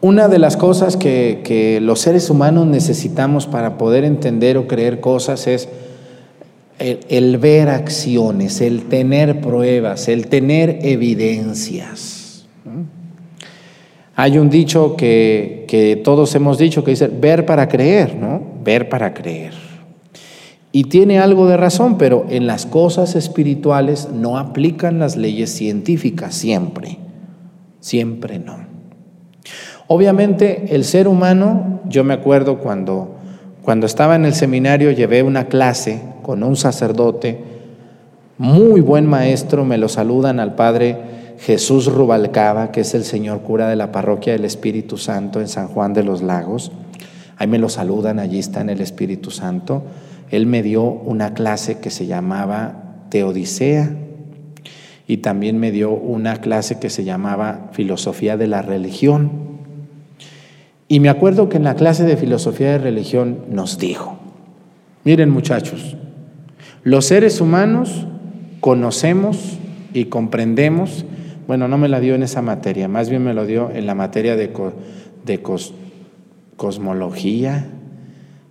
Una 0.00 0.26
de 0.26 0.38
las 0.38 0.56
cosas 0.56 0.96
que, 0.96 1.42
que 1.44 1.80
los 1.80 2.00
seres 2.00 2.28
humanos 2.28 2.66
necesitamos 2.66 3.46
para 3.46 3.78
poder 3.78 4.04
entender 4.04 4.58
o 4.58 4.66
creer 4.66 5.00
cosas 5.00 5.46
es 5.46 5.68
el, 6.82 7.38
ver 7.38 7.68
acciones, 7.68 8.60
el 8.60 8.84
tener 8.84 9.40
pruebas, 9.40 10.08
el 10.08 10.26
tener 10.26 10.78
evidencias. 10.82 12.46
Hay 14.14 14.38
un 14.38 14.50
dicho 14.50 14.96
que, 14.96 15.64
que, 15.68 15.96
todos 15.96 16.34
hemos 16.34 16.58
dicho 16.58 16.84
que 16.84 16.90
dice 16.90 17.08
ver 17.08 17.46
para 17.46 17.68
creer, 17.68 18.14
¿no? 18.16 18.42
Ver 18.62 18.88
para 18.88 19.14
creer. 19.14 19.54
Y 20.70 20.84
tiene 20.84 21.18
algo 21.18 21.46
de 21.46 21.56
razón, 21.56 21.98
pero 21.98 22.26
en 22.28 22.46
las 22.46 22.66
cosas 22.66 23.14
espirituales 23.14 24.08
no 24.12 24.38
aplican 24.38 24.98
las 24.98 25.16
leyes 25.16 25.50
científicas 25.50 26.34
siempre. 26.34 26.98
Siempre 27.80 28.38
no. 28.38 28.56
Obviamente 29.86 30.74
el 30.74 30.84
ser 30.84 31.08
humano, 31.08 31.80
yo 31.86 32.04
me 32.04 32.14
acuerdo 32.14 32.58
cuando, 32.58 33.16
cuando 33.62 33.86
estaba 33.86 34.14
en 34.14 34.24
el 34.24 34.34
seminario 34.34 34.90
llevé 34.92 35.22
una 35.22 35.48
clase 35.48 36.11
con 36.22 36.42
un 36.42 36.56
sacerdote, 36.56 37.44
muy 38.38 38.80
buen 38.80 39.06
maestro, 39.06 39.64
me 39.64 39.78
lo 39.78 39.88
saludan 39.88 40.40
al 40.40 40.54
padre 40.54 40.98
Jesús 41.38 41.86
Rubalcaba, 41.86 42.70
que 42.70 42.82
es 42.82 42.94
el 42.94 43.04
señor 43.04 43.42
cura 43.42 43.68
de 43.68 43.76
la 43.76 43.92
parroquia 43.92 44.32
del 44.32 44.44
Espíritu 44.44 44.96
Santo 44.96 45.40
en 45.40 45.48
San 45.48 45.68
Juan 45.68 45.92
de 45.92 46.04
los 46.04 46.22
Lagos. 46.22 46.72
Ahí 47.36 47.48
me 47.48 47.58
lo 47.58 47.68
saludan, 47.68 48.18
allí 48.18 48.38
está 48.38 48.60
en 48.60 48.70
el 48.70 48.80
Espíritu 48.80 49.30
Santo. 49.30 49.82
Él 50.30 50.46
me 50.46 50.62
dio 50.62 50.82
una 50.84 51.34
clase 51.34 51.78
que 51.78 51.90
se 51.90 52.06
llamaba 52.06 53.06
Teodicea 53.08 53.90
y 55.06 55.18
también 55.18 55.58
me 55.58 55.72
dio 55.72 55.90
una 55.90 56.36
clase 56.36 56.78
que 56.78 56.90
se 56.90 57.04
llamaba 57.04 57.70
Filosofía 57.72 58.36
de 58.36 58.46
la 58.46 58.62
Religión. 58.62 59.30
Y 60.88 61.00
me 61.00 61.08
acuerdo 61.08 61.48
que 61.48 61.56
en 61.56 61.64
la 61.64 61.74
clase 61.74 62.04
de 62.04 62.16
Filosofía 62.16 62.70
de 62.72 62.78
Religión 62.78 63.44
nos 63.50 63.78
dijo, 63.78 64.16
miren 65.04 65.30
muchachos, 65.30 65.96
los 66.82 67.06
seres 67.06 67.40
humanos 67.40 68.06
conocemos 68.60 69.58
y 69.92 70.06
comprendemos, 70.06 71.04
bueno, 71.46 71.68
no 71.68 71.78
me 71.78 71.88
la 71.88 72.00
dio 72.00 72.14
en 72.14 72.22
esa 72.22 72.42
materia, 72.42 72.88
más 72.88 73.10
bien 73.10 73.24
me 73.24 73.34
lo 73.34 73.46
dio 73.46 73.70
en 73.70 73.86
la 73.86 73.94
materia 73.94 74.36
de, 74.36 74.50
de 75.24 75.42
cosmología, 76.56 77.66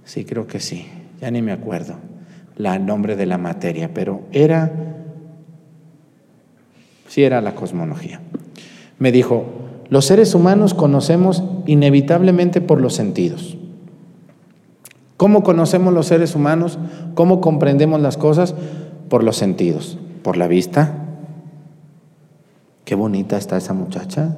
sí, 0.03 0.25
creo 0.25 0.47
que 0.47 0.59
sí, 0.59 0.87
ya 1.19 1.31
ni 1.31 1.41
me 1.41 1.51
acuerdo 1.51 1.95
el 2.65 2.85
nombre 2.85 3.15
de 3.15 3.25
la 3.25 3.37
materia, 3.37 3.91
pero 3.93 4.21
era, 4.31 4.71
sí 7.07 7.23
era 7.23 7.41
la 7.41 7.55
cosmología. 7.55 8.21
Me 8.99 9.11
dijo, 9.11 9.45
los 9.89 10.05
seres 10.05 10.35
humanos 10.35 10.73
conocemos 10.73 11.43
inevitablemente 11.65 12.61
por 12.61 12.79
los 12.79 12.93
sentidos. 12.93 13.57
¿Cómo 15.21 15.43
conocemos 15.43 15.93
los 15.93 16.07
seres 16.07 16.33
humanos? 16.33 16.79
¿Cómo 17.13 17.41
comprendemos 17.41 18.01
las 18.01 18.17
cosas? 18.17 18.55
Por 19.07 19.23
los 19.23 19.37
sentidos, 19.37 19.99
por 20.23 20.35
la 20.35 20.47
vista. 20.47 20.95
Qué 22.85 22.95
bonita 22.95 23.37
está 23.37 23.55
esa 23.55 23.75
muchacha. 23.75 24.35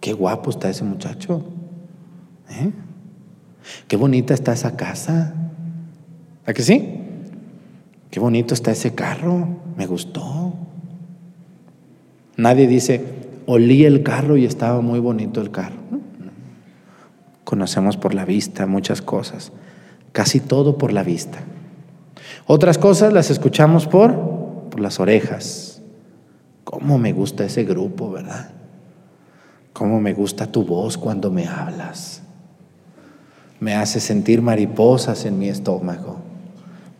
Qué 0.00 0.12
guapo 0.12 0.50
está 0.50 0.70
ese 0.70 0.82
muchacho. 0.82 1.44
¿Eh? 2.50 2.72
Qué 3.86 3.94
bonita 3.96 4.34
está 4.34 4.54
esa 4.54 4.74
casa. 4.74 5.34
¿A 6.46 6.52
que 6.52 6.62
sí? 6.62 7.02
Qué 8.10 8.18
bonito 8.18 8.54
está 8.54 8.72
ese 8.72 8.96
carro. 8.96 9.46
Me 9.76 9.86
gustó. 9.86 10.52
Nadie 12.36 12.66
dice, 12.66 13.04
olí 13.46 13.84
el 13.84 14.02
carro 14.02 14.36
y 14.36 14.46
estaba 14.46 14.80
muy 14.80 14.98
bonito 14.98 15.40
el 15.40 15.52
carro. 15.52 15.79
Conocemos 17.50 17.96
por 17.96 18.14
la 18.14 18.24
vista 18.24 18.64
muchas 18.64 19.02
cosas, 19.02 19.50
casi 20.12 20.38
todo 20.38 20.78
por 20.78 20.92
la 20.92 21.02
vista. 21.02 21.38
Otras 22.46 22.78
cosas 22.78 23.12
las 23.12 23.28
escuchamos 23.28 23.88
por, 23.88 24.14
por 24.70 24.78
las 24.78 25.00
orejas. 25.00 25.82
¿Cómo 26.62 26.96
me 26.96 27.12
gusta 27.12 27.44
ese 27.44 27.64
grupo, 27.64 28.08
verdad? 28.08 28.50
¿Cómo 29.72 30.00
me 30.00 30.12
gusta 30.12 30.46
tu 30.46 30.64
voz 30.64 30.96
cuando 30.96 31.32
me 31.32 31.48
hablas? 31.48 32.22
Me 33.58 33.74
hace 33.74 33.98
sentir 33.98 34.42
mariposas 34.42 35.24
en 35.24 35.36
mi 35.36 35.48
estómago. 35.48 36.18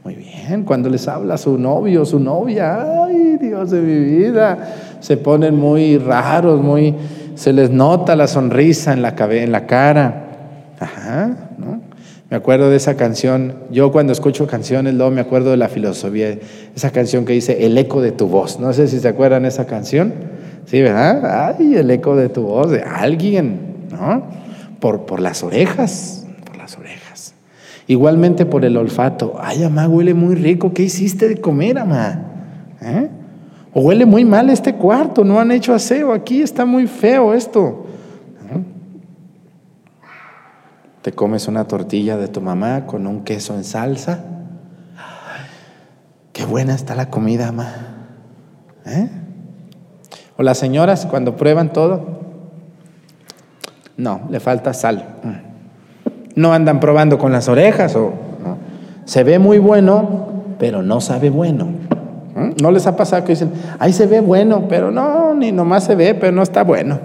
Muy 0.02 0.16
bien, 0.16 0.64
cuando 0.64 0.90
les 0.90 1.06
habla 1.06 1.38
su 1.38 1.58
novio, 1.58 2.04
su 2.04 2.18
novia, 2.18 3.04
ay 3.04 3.36
Dios 3.40 3.70
de 3.70 3.80
mi 3.80 4.00
vida, 4.00 4.98
se 4.98 5.16
ponen 5.16 5.54
muy 5.54 5.96
raros, 5.98 6.60
muy, 6.60 6.96
se 7.36 7.52
les 7.52 7.70
nota 7.70 8.16
la 8.16 8.26
sonrisa 8.26 8.92
en 8.92 9.02
la, 9.02 9.14
en 9.16 9.52
la 9.52 9.66
cara. 9.68 10.26
Ajá, 11.10 11.50
¿no? 11.58 11.80
Me 12.30 12.36
acuerdo 12.36 12.70
de 12.70 12.76
esa 12.76 12.96
canción, 12.96 13.54
yo 13.72 13.90
cuando 13.90 14.12
escucho 14.12 14.46
canciones, 14.46 14.94
luego 14.94 15.10
me 15.10 15.20
acuerdo 15.20 15.50
de 15.50 15.56
la 15.56 15.68
filosofía, 15.68 16.38
esa 16.76 16.92
canción 16.92 17.24
que 17.24 17.32
dice 17.32 17.66
El 17.66 17.76
eco 17.76 18.00
de 18.00 18.12
tu 18.12 18.28
voz. 18.28 18.60
No 18.60 18.72
sé 18.72 18.86
si 18.86 19.00
se 19.00 19.08
acuerdan 19.08 19.44
esa 19.44 19.66
canción. 19.66 20.14
Sí, 20.66 20.80
¿verdad? 20.80 21.56
Ay, 21.58 21.74
el 21.74 21.90
eco 21.90 22.14
de 22.14 22.28
tu 22.28 22.42
voz, 22.42 22.70
de 22.70 22.82
alguien, 22.82 23.88
¿no? 23.90 24.22
Por, 24.78 25.06
por 25.06 25.18
las 25.20 25.42
orejas, 25.42 26.24
por 26.44 26.56
las 26.56 26.78
orejas. 26.78 27.34
Igualmente 27.88 28.46
por 28.46 28.64
el 28.64 28.76
olfato. 28.76 29.34
Ay, 29.40 29.58
mamá, 29.60 29.88
huele 29.88 30.14
muy 30.14 30.36
rico. 30.36 30.72
¿Qué 30.72 30.84
hiciste 30.84 31.28
de 31.28 31.40
comer, 31.40 31.74
mamá? 31.74 32.26
¿Eh? 32.80 33.08
O 33.72 33.82
huele 33.82 34.06
muy 34.06 34.24
mal 34.24 34.50
este 34.50 34.74
cuarto, 34.74 35.24
no 35.24 35.40
han 35.40 35.50
hecho 35.50 35.74
aseo, 35.74 36.12
aquí 36.12 36.42
está 36.42 36.64
muy 36.64 36.86
feo 36.86 37.34
esto. 37.34 37.86
Te 41.02 41.12
comes 41.12 41.48
una 41.48 41.66
tortilla 41.66 42.18
de 42.18 42.28
tu 42.28 42.42
mamá 42.42 42.86
con 42.86 43.06
un 43.06 43.24
queso 43.24 43.54
en 43.54 43.64
salsa. 43.64 44.20
Qué 46.32 46.44
buena 46.44 46.74
está 46.74 46.94
la 46.94 47.08
comida, 47.08 47.46
mamá. 47.46 47.72
¿Eh? 48.84 49.08
O 50.36 50.42
las 50.42 50.58
señoras 50.58 51.06
cuando 51.06 51.36
prueban 51.36 51.72
todo, 51.72 52.20
no, 53.96 54.22
le 54.30 54.40
falta 54.40 54.74
sal. 54.74 55.16
No 56.34 56.52
andan 56.52 56.80
probando 56.80 57.18
con 57.18 57.32
las 57.32 57.48
orejas 57.48 57.96
o 57.96 58.12
se 59.04 59.24
ve 59.24 59.38
muy 59.38 59.58
bueno, 59.58 60.54
pero 60.58 60.82
no 60.82 61.00
sabe 61.00 61.30
bueno. 61.30 61.66
¿Mm? 62.34 62.62
¿No 62.62 62.70
les 62.70 62.86
ha 62.86 62.96
pasado 62.96 63.24
que 63.24 63.32
dicen, 63.32 63.52
ahí 63.78 63.92
se 63.92 64.06
ve 64.06 64.20
bueno, 64.20 64.66
pero 64.68 64.90
no, 64.90 65.34
ni 65.34 65.50
nomás 65.50 65.84
se 65.84 65.94
ve, 65.94 66.14
pero 66.14 66.32
no 66.32 66.42
está 66.42 66.62
bueno? 66.62 67.00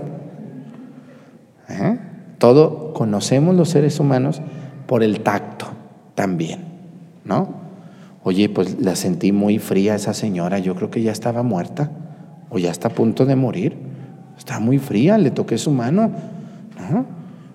¿Eh? 1.70 1.98
Todo 2.38 2.85
conocemos 2.96 3.54
los 3.56 3.70
seres 3.70 4.00
humanos 4.00 4.42
por 4.88 5.04
el 5.04 5.20
tacto 5.20 5.68
también, 6.16 6.62
¿no? 7.26 7.50
Oye, 8.24 8.48
pues 8.48 8.82
la 8.82 8.96
sentí 8.96 9.34
muy 9.34 9.60
fría 9.60 9.96
esa 9.96 10.14
señora, 10.14 10.60
yo 10.60 10.76
creo 10.76 10.90
que 10.90 11.04
ya 11.04 11.12
estaba 11.12 11.44
muerta 11.44 11.92
o 12.50 12.58
ya 12.58 12.72
está 12.72 12.88
a 12.88 12.92
punto 12.92 13.26
de 13.26 13.36
morir. 13.36 13.76
Está 14.38 14.60
muy 14.60 14.80
fría, 14.80 15.18
le 15.18 15.30
toqué 15.30 15.58
su 15.58 15.72
mano. 15.72 16.12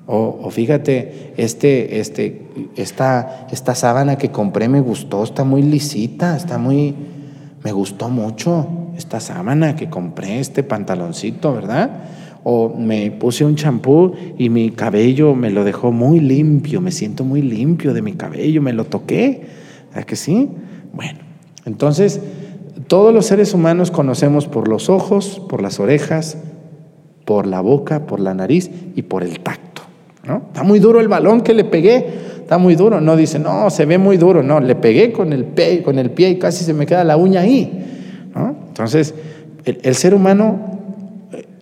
O, 0.07 0.41
o, 0.43 0.51
fíjate, 0.51 1.33
este, 1.37 2.01
este, 2.01 2.49
esta, 2.77 3.47
esta 3.51 3.75
sábana 3.75 4.19
que 4.19 4.31
compré 4.31 4.69
me 4.69 4.81
gustó, 4.81 5.25
está 5.25 5.43
muy 5.43 5.63
lisita, 5.63 6.37
está 6.37 6.59
muy, 6.59 6.95
me 7.65 7.73
gustó 7.73 8.11
mucho 8.11 8.67
esta 8.97 9.21
sábana 9.21 9.77
que 9.77 9.89
compré, 9.89 10.41
este 10.41 10.63
pantaloncito, 10.63 11.55
¿verdad? 11.55 11.91
O 12.43 12.75
me 12.75 13.11
puse 13.11 13.45
un 13.45 13.57
champú 13.57 14.13
y 14.39 14.49
mi 14.49 14.71
cabello 14.71 15.35
me 15.35 15.51
lo 15.51 15.65
dejó 15.65 15.93
muy 15.93 16.21
limpio, 16.21 16.81
me 16.81 16.91
siento 16.91 17.25
muy 17.25 17.43
limpio 17.43 17.93
de 17.93 18.03
mi 18.03 18.15
cabello, 18.15 18.63
me 18.63 18.73
lo 18.73 18.85
toqué, 18.85 19.43
¿verdad 19.91 20.05
que 20.05 20.17
sí? 20.17 20.49
Bueno, 20.93 21.19
entonces 21.67 22.21
todos 22.87 23.13
los 23.13 23.27
seres 23.27 23.55
humanos 23.55 23.91
conocemos 23.91 24.49
por 24.49 24.69
los 24.69 24.89
ojos, 24.89 25.41
por 25.49 25.63
las 25.63 25.81
orejas, 25.81 26.39
por 27.25 27.47
la 27.47 27.61
boca, 27.61 28.07
por 28.07 28.21
la 28.21 28.35
nariz 28.35 28.71
y 28.97 29.03
por 29.03 29.23
el 29.23 29.41
tacto. 29.41 29.83
¿no? 30.27 30.43
Está 30.49 30.63
muy 30.63 30.79
duro 30.79 31.01
el 31.01 31.09
balón 31.09 31.43
que 31.43 31.55
le 31.55 31.65
pegué, 31.65 32.05
está 32.39 32.59
muy 32.59 32.75
duro. 32.75 33.01
No 33.01 33.17
dice, 33.17 33.39
no, 33.39 33.71
se 33.71 33.85
ve 33.85 33.99
muy 33.99 34.17
duro. 34.17 34.43
No, 34.43 34.59
le 34.61 34.75
pegué 34.75 35.13
con 35.13 35.33
el 35.33 35.45
pie, 35.45 35.83
con 35.83 35.99
el 35.99 36.11
pie 36.11 36.31
y 36.31 36.39
casi 36.39 36.65
se 36.65 36.75
me 36.75 36.87
queda 36.87 37.05
la 37.05 37.17
uña 37.17 37.43
ahí. 37.43 37.87
Entonces, 38.35 39.15
el, 39.65 39.95
ser 39.95 40.15
humano 40.15 40.80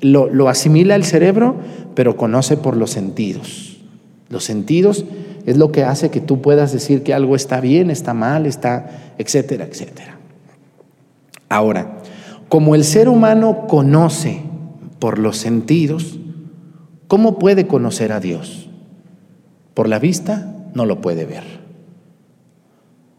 lo, 0.00 0.28
lo 0.28 0.48
asimila 0.48 0.94
el 0.94 1.04
cerebro, 1.04 1.56
pero 1.94 2.16
conoce 2.16 2.56
por 2.56 2.76
los 2.76 2.90
sentidos. 2.90 3.78
Los 4.28 4.44
sentidos 4.44 5.04
es 5.46 5.56
lo 5.56 5.72
que 5.72 5.84
hace 5.84 6.10
que 6.10 6.20
tú 6.20 6.42
puedas 6.42 6.72
decir 6.72 7.02
que 7.02 7.14
algo 7.14 7.34
está 7.34 7.60
bien, 7.60 7.90
está 7.90 8.14
mal, 8.14 8.46
está, 8.46 9.14
etcétera, 9.18 9.64
etcétera. 9.64 10.18
Ahora, 11.48 11.98
como 12.48 12.74
el 12.74 12.84
ser 12.84 13.08
humano 13.08 13.66
conoce 13.66 14.42
por 14.98 15.18
los 15.18 15.38
sentidos, 15.38 16.18
¿cómo 17.06 17.38
puede 17.38 17.66
conocer 17.66 18.12
a 18.12 18.20
Dios? 18.20 18.68
Por 19.74 19.88
la 19.88 19.98
vista 19.98 20.54
no 20.74 20.86
lo 20.86 21.00
puede 21.00 21.24
ver. 21.24 21.44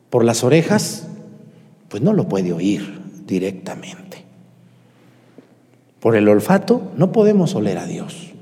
Por 0.10 0.24
las 0.24 0.44
orejas, 0.44 1.08
pues 1.88 2.04
no 2.04 2.14
lo 2.14 2.28
puede 2.28 2.54
oír 2.54 3.00
directamente. 3.26 4.26
Por 6.00 6.16
el 6.16 6.28
olfato 6.30 6.92
no 6.96 7.12
podemos 7.12 7.56
oler 7.56 7.78
a 7.78 7.86
Dios. 7.86 8.34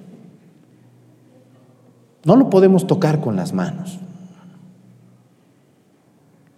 No 2.24 2.36
lo 2.36 2.50
podemos 2.50 2.88
tocar 2.88 3.20
con 3.20 3.36
las 3.36 3.54
manos. 3.54 4.00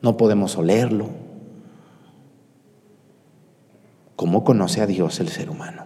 No 0.02 0.18
podemos 0.18 0.58
olerlo. 0.58 1.08
¿Cómo 4.16 4.44
conoce 4.44 4.82
a 4.82 4.88
Dios 4.88 5.20
el 5.20 5.30
ser 5.30 5.50
humano? 5.50 5.84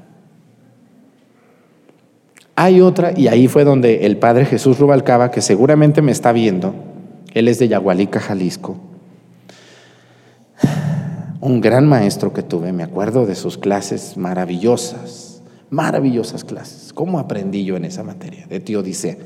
Hay 2.55 2.81
otra, 2.81 3.17
y 3.17 3.27
ahí 3.27 3.47
fue 3.47 3.63
donde 3.63 4.05
el 4.05 4.17
padre 4.17 4.45
Jesús 4.45 4.79
Rubalcaba, 4.79 5.31
que 5.31 5.41
seguramente 5.41 6.01
me 6.01 6.11
está 6.11 6.31
viendo, 6.31 6.73
él 7.33 7.47
es 7.47 7.59
de 7.59 7.67
Yagualica, 7.67 8.19
Jalisco, 8.19 8.77
un 11.43 11.59
gran 11.59 11.85
maestro 11.85 12.31
que 12.31 12.41
tuve, 12.41 12.71
me 12.71 12.83
acuerdo 12.83 13.25
de 13.25 13.35
sus 13.35 13.57
clases 13.57 14.15
maravillosas, 14.15 15.41
maravillosas 15.69 16.45
clases. 16.45 16.93
¿Cómo 16.93 17.19
aprendí 17.19 17.65
yo 17.65 17.75
en 17.75 17.83
esa 17.83 18.01
materia? 18.01 18.47
De 18.47 18.61
Teodicea. 18.61 19.17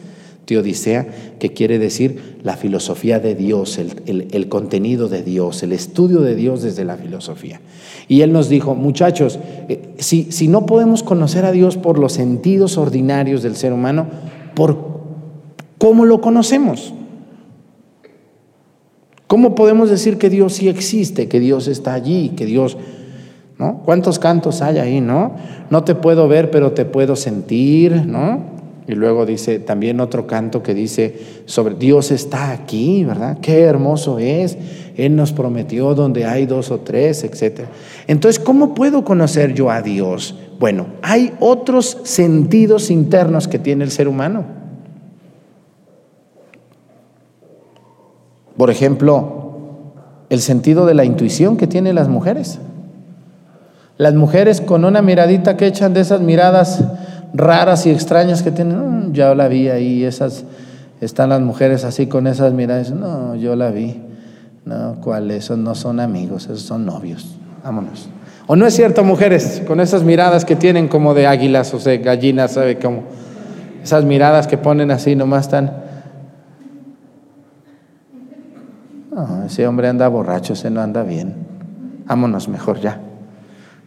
Teodicea, 0.45 1.05
que 1.37 1.53
quiere 1.53 1.77
decir 1.77 2.39
la 2.41 2.57
filosofía 2.57 3.19
de 3.19 3.35
Dios, 3.35 3.77
el, 3.77 4.49
contenido 4.49 5.09
de 5.09 5.21
Dios, 5.21 5.61
el 5.61 5.73
estudio 5.73 6.21
de 6.21 6.35
Dios 6.35 6.63
desde 6.63 6.85
la 6.85 6.97
filosofía. 6.97 7.61
Y 8.07 8.21
él 8.21 8.33
nos 8.33 8.49
dijo, 8.49 8.73
muchachos, 8.73 9.37
eh, 9.69 9.93
si, 9.99 10.31
si 10.31 10.47
no 10.47 10.65
podemos 10.65 11.03
conocer 11.03 11.45
a 11.45 11.51
Dios 11.51 11.77
por 11.77 11.99
los 11.99 12.13
sentidos 12.13 12.79
ordinarios 12.79 13.43
del 13.43 13.55
ser 13.55 13.73
humano, 13.73 14.07
¿por 14.55 15.03
cómo 15.77 16.05
lo 16.05 16.19
conocemos? 16.19 16.95
¿Cómo 19.27 19.55
podemos 19.55 19.89
decir 19.89 20.17
que 20.17 20.29
Dios 20.29 20.53
sí 20.53 20.69
existe, 20.69 21.27
que 21.27 21.39
Dios 21.39 21.67
está 21.67 21.93
allí, 21.93 22.29
que 22.29 22.45
Dios... 22.45 22.77
¿no? 23.59 23.81
¿Cuántos 23.85 24.19
cantos 24.19 24.61
hay 24.61 24.77
ahí, 24.77 25.01
no? 25.01 25.35
No 25.69 25.83
te 25.83 25.95
puedo 25.95 26.27
ver, 26.27 26.51
pero 26.51 26.73
te 26.73 26.85
puedo 26.85 27.15
sentir, 27.15 28.05
¿no? 28.05 28.57
Y 28.87 28.93
luego 28.93 29.25
dice 29.25 29.59
también 29.59 29.99
otro 29.99 30.27
canto 30.27 30.63
que 30.63 30.73
dice 30.73 31.13
sobre 31.45 31.75
Dios 31.75 32.11
está 32.11 32.51
aquí, 32.51 33.03
¿verdad? 33.03 33.39
Qué 33.41 33.61
hermoso 33.61 34.17
es. 34.17 34.57
Él 34.95 35.15
nos 35.15 35.33
prometió 35.33 35.93
donde 35.93 36.23
hay 36.23 36.45
dos 36.45 36.71
o 36.71 36.79
tres, 36.79 37.25
etc. 37.25 37.65
Entonces, 38.07 38.39
¿cómo 38.39 38.73
puedo 38.73 39.03
conocer 39.03 39.53
yo 39.53 39.69
a 39.69 39.81
Dios? 39.81 40.35
Bueno, 40.57 40.87
hay 41.01 41.33
otros 41.41 41.97
sentidos 42.03 42.89
internos 42.89 43.49
que 43.49 43.59
tiene 43.59 43.83
el 43.83 43.91
ser 43.91 44.07
humano. 44.07 44.56
Por 48.57 48.71
ejemplo, 48.71 49.37
el 50.29 50.41
sentido 50.41 50.85
de 50.85 50.95
la 50.95 51.05
intuición 51.05 51.57
que 51.57 51.67
tienen 51.67 51.95
las 51.95 52.09
mujeres. 52.09 52.59
Las 53.97 54.13
mujeres 54.13 54.61
con 54.61 54.83
una 54.83 55.01
miradita 55.01 55.57
que 55.57 55.67
echan 55.67 55.93
de 55.93 56.01
esas 56.01 56.21
miradas 56.21 56.83
raras 57.33 57.85
y 57.85 57.91
extrañas 57.91 58.43
que 58.43 58.51
tienen, 58.51 59.09
mm, 59.09 59.13
ya 59.13 59.33
la 59.35 59.47
vi 59.47 59.69
ahí, 59.69 60.03
esas, 60.03 60.43
están 61.01 61.29
las 61.29 61.41
mujeres 61.41 61.83
así 61.83 62.07
con 62.07 62.27
esas 62.27 62.53
miradas, 62.53 62.91
no, 62.91 63.35
yo 63.35 63.55
la 63.55 63.71
vi, 63.71 64.01
no, 64.65 64.97
¿cuál? 65.01 65.31
Esos 65.31 65.57
no 65.57 65.75
son 65.75 65.99
amigos, 65.99 66.45
esos 66.45 66.61
son 66.61 66.85
novios, 66.85 67.37
vámonos. 67.63 68.09
¿O 68.45 68.55
no 68.55 68.65
es 68.65 68.75
cierto, 68.75 69.03
mujeres, 69.03 69.61
con 69.67 69.79
esas 69.79 70.03
miradas 70.03 70.45
que 70.45 70.55
tienen 70.55 70.87
como 70.87 71.13
de 71.13 71.27
águilas 71.27 71.73
o 71.73 71.79
de 71.79 71.97
gallinas, 71.97 72.53
¿sabe 72.53 72.79
cómo? 72.79 73.03
Esas 73.83 74.05
miradas 74.05 74.47
que 74.47 74.57
ponen 74.57 74.91
así, 74.91 75.15
nomás 75.15 75.45
están... 75.45 75.86
No, 79.11 79.45
ese 79.45 79.65
hombre 79.67 79.87
anda 79.87 80.07
borracho, 80.07 80.53
ese 80.53 80.69
no 80.69 80.81
anda 80.81 81.03
bien. 81.03 81.35
Vámonos 82.05 82.47
mejor 82.47 82.79
ya. 82.79 82.99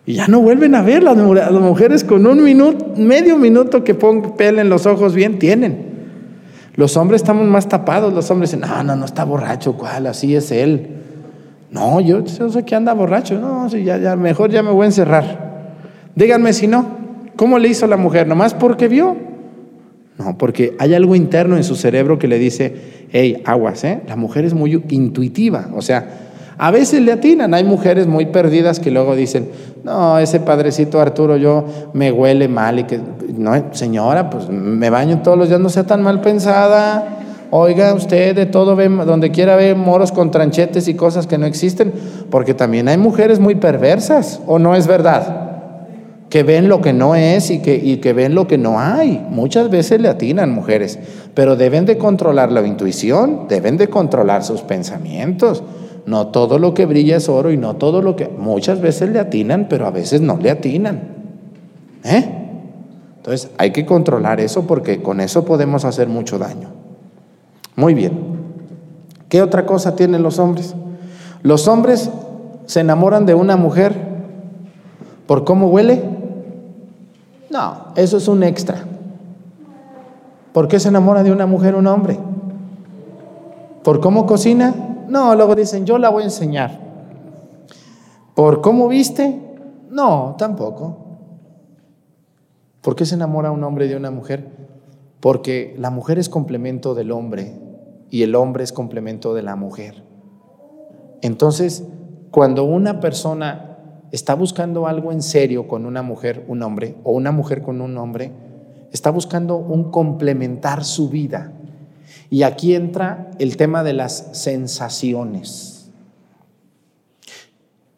Y 0.07 0.15
ya 0.15 0.27
no 0.29 0.41
vuelven 0.41 0.75
a 0.75 0.83
ver 0.83 1.03
las, 1.03 1.17
mujeres 1.17 2.05
con 2.05 2.27
un 2.27 2.43
minuto, 2.43 2.95
medio 2.97 3.37
minuto 3.37 3.85
que 3.85 3.95
pelen 3.95 4.69
los 4.69 4.87
ojos 4.87 5.15
bien, 5.15 5.39
tienen. 5.39 5.91
Los 6.75 6.97
hombres 6.97 7.21
estamos 7.21 7.47
más 7.47 7.69
tapados, 7.69 8.13
los 8.13 8.31
hombres 8.31 8.51
dicen, 8.51 8.69
no, 8.69 8.83
no, 8.83 8.97
no 8.97 9.05
está 9.05 9.25
borracho, 9.25 9.75
¿cuál? 9.75 10.07
Así 10.07 10.35
es 10.35 10.51
él. 10.51 10.97
No, 11.71 12.01
yo, 12.01 12.27
sé 12.27 12.65
que 12.65 12.75
anda 12.75 12.93
borracho, 12.95 13.39
no, 13.39 13.69
sí, 13.69 13.85
ya, 13.85 13.99
ya, 13.99 14.17
mejor 14.17 14.51
ya 14.51 14.63
me 14.63 14.71
voy 14.71 14.85
a 14.85 14.87
encerrar. 14.87 15.51
Díganme 16.15 16.53
si 16.53 16.67
no, 16.67 16.87
¿cómo 17.37 17.59
le 17.59 17.69
hizo 17.69 17.87
la 17.87 17.97
mujer? 17.97 18.27
¿Nomás 18.27 18.55
porque 18.55 18.89
vio? 18.89 19.30
No, 20.21 20.37
porque 20.37 20.77
hay 20.79 20.93
algo 20.93 21.15
interno 21.15 21.57
en 21.57 21.65
su 21.65 21.77
cerebro 21.77 22.19
que 22.19 22.29
le 22.29 22.39
dice, 22.39 22.75
hey, 23.11 23.43
aguas, 23.47 23.85
¿eh? 23.85 24.03
La 24.07 24.17
mujer 24.17 24.45
es 24.45 24.53
muy 24.53 24.83
intuitiva, 24.91 25.69
o 25.75 25.81
sea, 25.81 26.29
a 26.59 26.71
veces 26.71 27.01
le 27.01 27.13
atinan, 27.13 27.55
hay 27.55 27.65
mujeres 27.65 28.07
muy 28.07 28.27
perdidas 28.27 28.81
que 28.81 28.91
luego 28.91 29.17
dicen, 29.17 29.49
no, 29.83 30.19
ese 30.19 30.41
padrecito 30.41 31.01
Arturo 31.01 31.39
yo 31.39 31.65
me 31.95 32.13
huele 32.13 32.49
mal 32.49 32.81
y 32.81 32.85
que, 32.85 33.01
no, 33.35 33.73
señora, 33.73 34.29
pues 34.29 34.51
me 34.51 34.91
baño 34.91 35.23
todos 35.23 35.39
los 35.39 35.49
días, 35.49 35.59
no 35.59 35.71
sea 35.71 35.85
tan 35.85 36.03
mal 36.03 36.21
pensada, 36.21 37.17
Oiga, 37.53 37.95
usted 37.95 38.37
de 38.37 38.47
todo 38.47 38.77
ve, 38.77 38.89
donde 38.89 39.33
quiera 39.33 39.57
ve 39.57 39.75
moros 39.75 40.13
con 40.13 40.31
tranchetes 40.31 40.87
y 40.87 40.95
cosas 40.95 41.27
que 41.27 41.37
no 41.37 41.47
existen, 41.47 41.93
porque 42.31 42.55
también 42.55 42.87
hay 42.87 42.97
mujeres 42.97 43.41
muy 43.41 43.57
perversas, 43.57 44.41
¿o 44.47 44.61
no 44.61 44.77
es 44.77 44.87
verdad? 44.87 45.50
Que 46.31 46.43
ven 46.43 46.69
lo 46.69 46.81
que 46.81 46.95
no 46.95 47.15
es 47.15 47.51
y 47.51 47.59
que, 47.59 47.75
y 47.77 47.99
que 47.99 48.15
ven 48.15 48.35
lo 48.35 48.47
que 48.47 48.57
no 48.57 48.81
hay. 48.81 49.23
Muchas 49.29 49.69
veces 49.69 50.01
le 50.01 50.09
atinan 50.09 50.51
mujeres, 50.55 50.99
pero 51.35 51.57
deben 51.57 51.85
de 51.85 51.99
controlar 51.99 52.51
la 52.51 52.67
intuición, 52.67 53.47
deben 53.49 53.77
de 53.77 53.89
controlar 53.89 54.43
sus 54.45 54.63
pensamientos. 54.63 55.63
No 56.07 56.29
todo 56.29 56.59
lo 56.59 56.73
que 56.73 56.87
brilla 56.87 57.17
es 57.19 57.29
oro 57.29 57.51
y 57.51 57.57
no 57.57 57.77
todo 57.77 58.01
lo 58.01 58.17
que... 58.17 58.29
Muchas 58.29 58.81
veces 58.81 59.11
le 59.11 59.19
atinan, 59.19 59.67
pero 59.69 59.87
a 59.87 59.91
veces 59.91 60.23
no 60.23 60.39
le 60.39 60.51
atinan. 60.51 61.03
¿Eh? 62.05 62.41
Entonces 63.17 63.51
hay 63.59 63.73
que 63.73 63.85
controlar 63.85 64.41
eso 64.41 64.67
porque 64.67 65.03
con 65.03 65.21
eso 65.21 65.45
podemos 65.45 65.85
hacer 65.85 66.09
mucho 66.09 66.39
daño. 66.39 66.71
Muy 67.77 67.95
bien. 67.95 68.13
¿Qué 69.29 69.43
otra 69.43 69.67
cosa 69.67 69.95
tienen 69.95 70.23
los 70.23 70.39
hombres? 70.39 70.75
Los 71.43 71.69
hombres 71.69 72.11
se 72.67 72.81
enamoran 72.81 73.27
de 73.27 73.35
una 73.35 73.57
mujer 73.57 73.95
por 75.27 75.45
cómo 75.45 75.69
huele. 75.69 76.03
No, 77.51 77.87
eso 77.97 78.17
es 78.17 78.29
un 78.29 78.43
extra. 78.45 78.85
¿Por 80.53 80.69
qué 80.69 80.79
se 80.79 80.89
enamora 80.89 81.23
de 81.23 81.33
una 81.33 81.47
mujer 81.47 81.75
un 81.75 81.87
hombre? 81.87 82.19
¿Por 83.83 84.01
cómo 84.01 84.27
cocina? 84.27 84.75
No, 85.09 85.35
luego 85.35 85.55
dicen, 85.55 85.85
yo 85.85 85.99
la 85.99 86.11
voy 86.11 86.23
a 86.23 86.27
enseñar. 86.27 86.81
¿Por 88.35 88.61
cómo 88.61 88.89
viste? 88.89 89.57
No, 89.91 90.37
tampoco. 90.39 90.97
¿Por 92.81 92.95
qué 92.95 93.05
se 93.05 93.17
enamora 93.17 93.51
un 93.51 93.65
hombre 93.65 93.89
de 93.89 93.97
una 93.97 94.11
mujer? 94.11 94.49
Porque 95.21 95.75
la 95.79 95.91
mujer 95.91 96.19
es 96.19 96.29
complemento 96.29 96.95
del 96.95 97.11
hombre 97.11 97.55
y 98.11 98.23
el 98.23 98.35
hombre 98.35 98.65
es 98.65 98.73
complemento 98.73 99.35
de 99.35 99.43
la 99.43 99.57
mujer. 99.57 100.05
Entonces, 101.21 101.85
cuando 102.31 102.65
una 102.65 103.01
persona 103.01 103.70
está 104.13 104.35
buscando 104.35 104.87
algo 104.87 105.13
en 105.13 105.23
serio 105.23 105.69
con 105.69 105.87
una 105.87 106.03
mujer, 106.03 106.45
un 106.49 106.63
hombre, 106.63 106.97
o 107.05 107.13
una 107.13 107.33
mujer 107.33 107.63
con 107.63 107.81
un 107.81 107.97
hombre, 107.99 108.33
está 108.93 109.11
buscando 109.11 109.57
un 109.57 109.91
complementar 109.91 110.85
su 110.85 111.09
vida. 111.09 111.53
Y 112.29 112.43
aquí 112.43 112.75
entra 112.75 113.31
el 113.39 113.57
tema 113.57 113.83
de 113.83 113.93
las 113.93 114.29
sensaciones. 114.33 115.91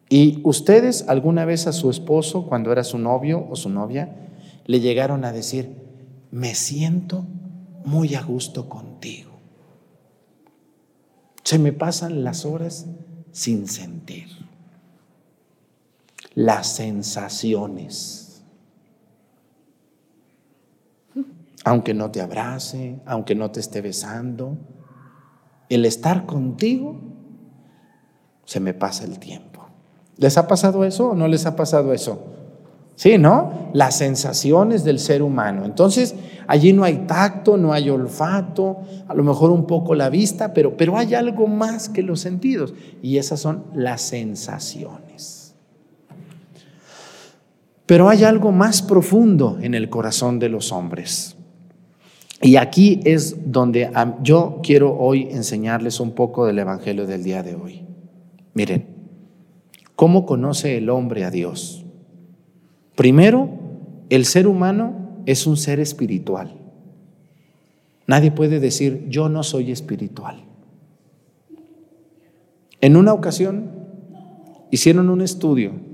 ¿Y 0.08 0.40
ustedes 0.44 1.06
alguna 1.08 1.46
vez 1.46 1.66
a 1.66 1.72
su 1.72 1.88
esposo, 1.88 2.46
cuando 2.46 2.70
era 2.70 2.84
su 2.84 2.98
novio 2.98 3.46
o 3.48 3.56
su 3.56 3.70
novia, 3.70 4.14
le 4.66 4.80
llegaron 4.80 5.24
a 5.24 5.32
decir, 5.32 5.74
me 6.30 6.54
siento 6.54 7.24
muy 7.84 8.14
a 8.14 8.22
gusto 8.22 8.68
contigo? 8.68 9.30
Se 11.44 11.58
me 11.58 11.72
pasan 11.72 12.24
las 12.24 12.44
horas 12.44 12.86
sin 13.32 13.66
sentir. 13.66 14.41
Las 16.34 16.66
sensaciones. 16.68 18.42
Aunque 21.64 21.94
no 21.94 22.10
te 22.10 22.20
abrace, 22.20 23.00
aunque 23.06 23.34
no 23.34 23.50
te 23.50 23.60
esté 23.60 23.80
besando, 23.80 24.56
el 25.68 25.84
estar 25.84 26.26
contigo, 26.26 27.00
se 28.44 28.60
me 28.60 28.74
pasa 28.74 29.04
el 29.04 29.18
tiempo. 29.18 29.66
¿Les 30.16 30.36
ha 30.36 30.46
pasado 30.46 30.84
eso 30.84 31.10
o 31.10 31.14
no 31.14 31.28
les 31.28 31.46
ha 31.46 31.56
pasado 31.56 31.92
eso? 31.92 32.32
Sí, 32.94 33.16
¿no? 33.18 33.70
Las 33.72 33.96
sensaciones 33.96 34.84
del 34.84 34.98
ser 34.98 35.22
humano. 35.22 35.64
Entonces, 35.64 36.14
allí 36.46 36.72
no 36.72 36.84
hay 36.84 37.06
tacto, 37.06 37.56
no 37.56 37.72
hay 37.72 37.90
olfato, 37.90 38.82
a 39.08 39.14
lo 39.14 39.24
mejor 39.24 39.50
un 39.50 39.66
poco 39.66 39.94
la 39.94 40.10
vista, 40.10 40.52
pero, 40.52 40.76
pero 40.76 40.96
hay 40.96 41.14
algo 41.14 41.46
más 41.46 41.88
que 41.88 42.02
los 42.02 42.20
sentidos. 42.20 42.74
Y 43.02 43.16
esas 43.16 43.40
son 43.40 43.64
las 43.74 44.02
sensaciones. 44.02 45.41
Pero 47.86 48.08
hay 48.08 48.24
algo 48.24 48.52
más 48.52 48.82
profundo 48.82 49.58
en 49.60 49.74
el 49.74 49.88
corazón 49.90 50.38
de 50.38 50.48
los 50.48 50.72
hombres. 50.72 51.36
Y 52.40 52.56
aquí 52.56 53.00
es 53.04 53.52
donde 53.52 53.90
yo 54.22 54.60
quiero 54.62 54.96
hoy 54.98 55.28
enseñarles 55.30 56.00
un 56.00 56.12
poco 56.12 56.46
del 56.46 56.58
Evangelio 56.58 57.06
del 57.06 57.22
día 57.22 57.42
de 57.42 57.54
hoy. 57.54 57.84
Miren, 58.54 58.86
¿cómo 59.94 60.26
conoce 60.26 60.76
el 60.76 60.90
hombre 60.90 61.24
a 61.24 61.30
Dios? 61.30 61.84
Primero, 62.96 63.48
el 64.10 64.26
ser 64.26 64.46
humano 64.46 65.22
es 65.24 65.46
un 65.46 65.56
ser 65.56 65.78
espiritual. 65.78 66.56
Nadie 68.06 68.32
puede 68.32 68.58
decir, 68.58 69.06
yo 69.08 69.28
no 69.28 69.42
soy 69.42 69.70
espiritual. 69.70 70.44
En 72.80 72.96
una 72.96 73.12
ocasión 73.12 73.70
hicieron 74.72 75.08
un 75.08 75.20
estudio 75.20 75.91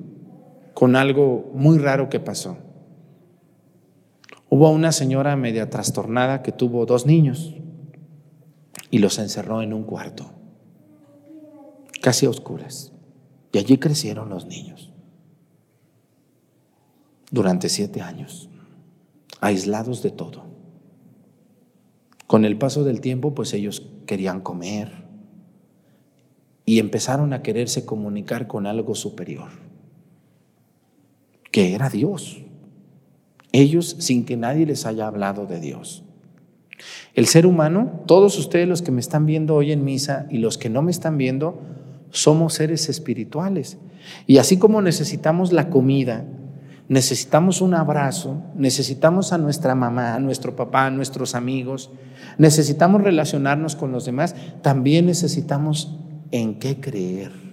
con 0.78 0.94
algo 0.94 1.50
muy 1.54 1.78
raro 1.78 2.08
que 2.08 2.20
pasó. 2.20 2.56
Hubo 4.48 4.70
una 4.70 4.92
señora 4.92 5.34
media 5.34 5.70
trastornada 5.70 6.40
que 6.44 6.52
tuvo 6.52 6.86
dos 6.86 7.04
niños 7.04 7.56
y 8.88 8.98
los 8.98 9.18
encerró 9.18 9.60
en 9.60 9.72
un 9.72 9.82
cuarto, 9.82 10.30
casi 12.00 12.26
a 12.26 12.30
oscuras. 12.30 12.92
Y 13.50 13.58
allí 13.58 13.78
crecieron 13.78 14.28
los 14.28 14.46
niños 14.46 14.92
durante 17.32 17.68
siete 17.70 18.00
años, 18.00 18.48
aislados 19.40 20.00
de 20.04 20.12
todo. 20.12 20.44
Con 22.28 22.44
el 22.44 22.56
paso 22.56 22.84
del 22.84 23.00
tiempo, 23.00 23.34
pues 23.34 23.52
ellos 23.52 23.84
querían 24.06 24.42
comer 24.42 25.08
y 26.64 26.78
empezaron 26.78 27.32
a 27.32 27.42
quererse 27.42 27.84
comunicar 27.84 28.46
con 28.46 28.68
algo 28.68 28.94
superior, 28.94 29.66
que 31.50 31.74
era 31.74 31.88
Dios. 31.88 32.42
Ellos 33.52 33.96
sin 33.98 34.24
que 34.24 34.36
nadie 34.36 34.66
les 34.66 34.86
haya 34.86 35.06
hablado 35.06 35.46
de 35.46 35.60
Dios. 35.60 36.04
El 37.14 37.26
ser 37.26 37.46
humano, 37.46 38.02
todos 38.06 38.38
ustedes 38.38 38.68
los 38.68 38.82
que 38.82 38.92
me 38.92 39.00
están 39.00 39.26
viendo 39.26 39.54
hoy 39.54 39.72
en 39.72 39.84
misa 39.84 40.26
y 40.30 40.38
los 40.38 40.58
que 40.58 40.70
no 40.70 40.82
me 40.82 40.90
están 40.90 41.18
viendo, 41.18 41.60
somos 42.10 42.54
seres 42.54 42.88
espirituales. 42.88 43.78
Y 44.26 44.38
así 44.38 44.58
como 44.58 44.80
necesitamos 44.82 45.52
la 45.52 45.70
comida, 45.70 46.24
necesitamos 46.88 47.60
un 47.60 47.74
abrazo, 47.74 48.42
necesitamos 48.54 49.32
a 49.32 49.38
nuestra 49.38 49.74
mamá, 49.74 50.14
a 50.14 50.20
nuestro 50.20 50.56
papá, 50.56 50.86
a 50.86 50.90
nuestros 50.90 51.34
amigos, 51.34 51.90
necesitamos 52.38 53.02
relacionarnos 53.02 53.76
con 53.76 53.92
los 53.92 54.04
demás, 54.04 54.34
también 54.62 55.06
necesitamos 55.06 55.96
en 56.30 56.58
qué 56.58 56.80
creer. 56.80 57.47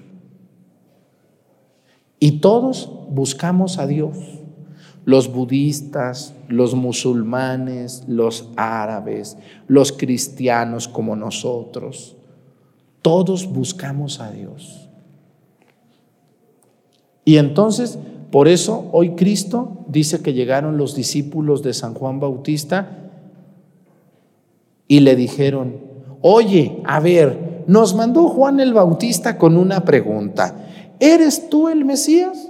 Y 2.20 2.40
todos 2.40 2.90
buscamos 3.10 3.78
a 3.78 3.88
Dios, 3.88 4.18
los 5.04 5.32
budistas, 5.32 6.34
los 6.48 6.74
musulmanes, 6.74 8.04
los 8.08 8.50
árabes, 8.56 9.38
los 9.68 9.92
cristianos 9.92 10.88
como 10.88 11.16
nosotros, 11.16 12.16
todos 13.02 13.46
buscamos 13.48 14.20
a 14.20 14.32
Dios. 14.32 14.90
Y 17.24 17.38
entonces 17.38 18.00
por 18.36 18.50
eso 18.50 18.90
hoy 18.92 19.12
Cristo 19.12 19.86
dice 19.88 20.22
que 20.22 20.34
llegaron 20.34 20.78
los 20.78 20.94
discípulos 20.94 21.64
de 21.64 21.74
San 21.74 21.94
Juan 21.94 22.20
Bautista 22.20 23.12
y 24.90 25.00
le 25.00 25.16
dijeron, 25.16 25.78
oye, 26.20 26.82
a 26.84 27.00
ver, 27.00 27.64
nos 27.68 27.96
mandó 27.96 28.28
Juan 28.28 28.60
el 28.60 28.74
Bautista 28.74 29.38
con 29.38 29.56
una 29.56 29.86
pregunta, 29.86 30.65
¿eres 31.00 31.50
tú 31.50 31.70
el 31.70 31.86
Mesías? 31.86 32.50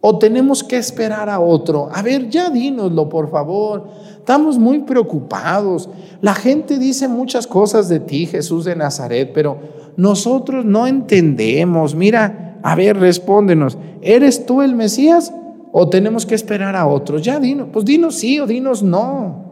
¿O 0.00 0.18
tenemos 0.18 0.62
que 0.62 0.76
esperar 0.76 1.30
a 1.30 1.40
otro? 1.40 1.88
A 1.90 2.02
ver, 2.02 2.28
ya 2.28 2.50
dínoslo, 2.50 3.08
por 3.08 3.30
favor. 3.30 3.88
Estamos 4.18 4.58
muy 4.58 4.80
preocupados. 4.80 5.88
La 6.20 6.34
gente 6.34 6.78
dice 6.78 7.08
muchas 7.08 7.46
cosas 7.46 7.88
de 7.88 8.00
ti, 8.00 8.26
Jesús 8.26 8.66
de 8.66 8.76
Nazaret, 8.76 9.30
pero 9.32 9.58
nosotros 9.96 10.64
no 10.64 10.86
entendemos. 10.86 11.94
Mira, 11.94 12.58
a 12.62 12.74
ver, 12.74 12.98
respóndenos, 12.98 13.78
¿eres 14.02 14.44
tú 14.44 14.60
el 14.60 14.74
Mesías 14.74 15.32
o 15.72 15.88
tenemos 15.88 16.26
que 16.26 16.34
esperar 16.34 16.76
a 16.76 16.86
otros? 16.86 17.22
Ya 17.22 17.40
dinos, 17.40 17.68
pues 17.72 17.84
dinos 17.84 18.16
sí 18.16 18.38
o 18.40 18.46
dinos 18.46 18.82
no. 18.82 19.44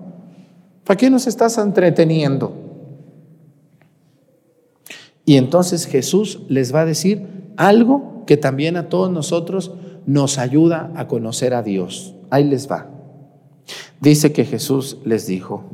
¿Para 0.85 0.99
qué 0.99 1.09
nos 1.09 1.27
estás 1.27 1.57
entreteniendo? 1.59 2.53
Y 5.25 5.37
entonces 5.37 5.87
Jesús 5.87 6.41
les 6.49 6.75
va 6.75 6.81
a 6.81 6.87
decir 6.87 7.42
algo 7.57 8.25
que 8.27 8.37
también 8.37 8.77
a 8.77 8.89
todos 8.89 9.11
nosotros 9.11 9.73
nos 10.07 10.39
ayuda 10.39 10.93
a 10.97 11.07
conocer 11.07 11.55
a 11.55 11.63
Dios. 11.63 12.15
Ahí 12.31 12.45
les 12.45 12.71
va. 12.71 12.89
Dice 14.01 14.33
que 14.33 14.45
Jesús 14.45 14.99
les 15.05 15.27
dijo, 15.27 15.65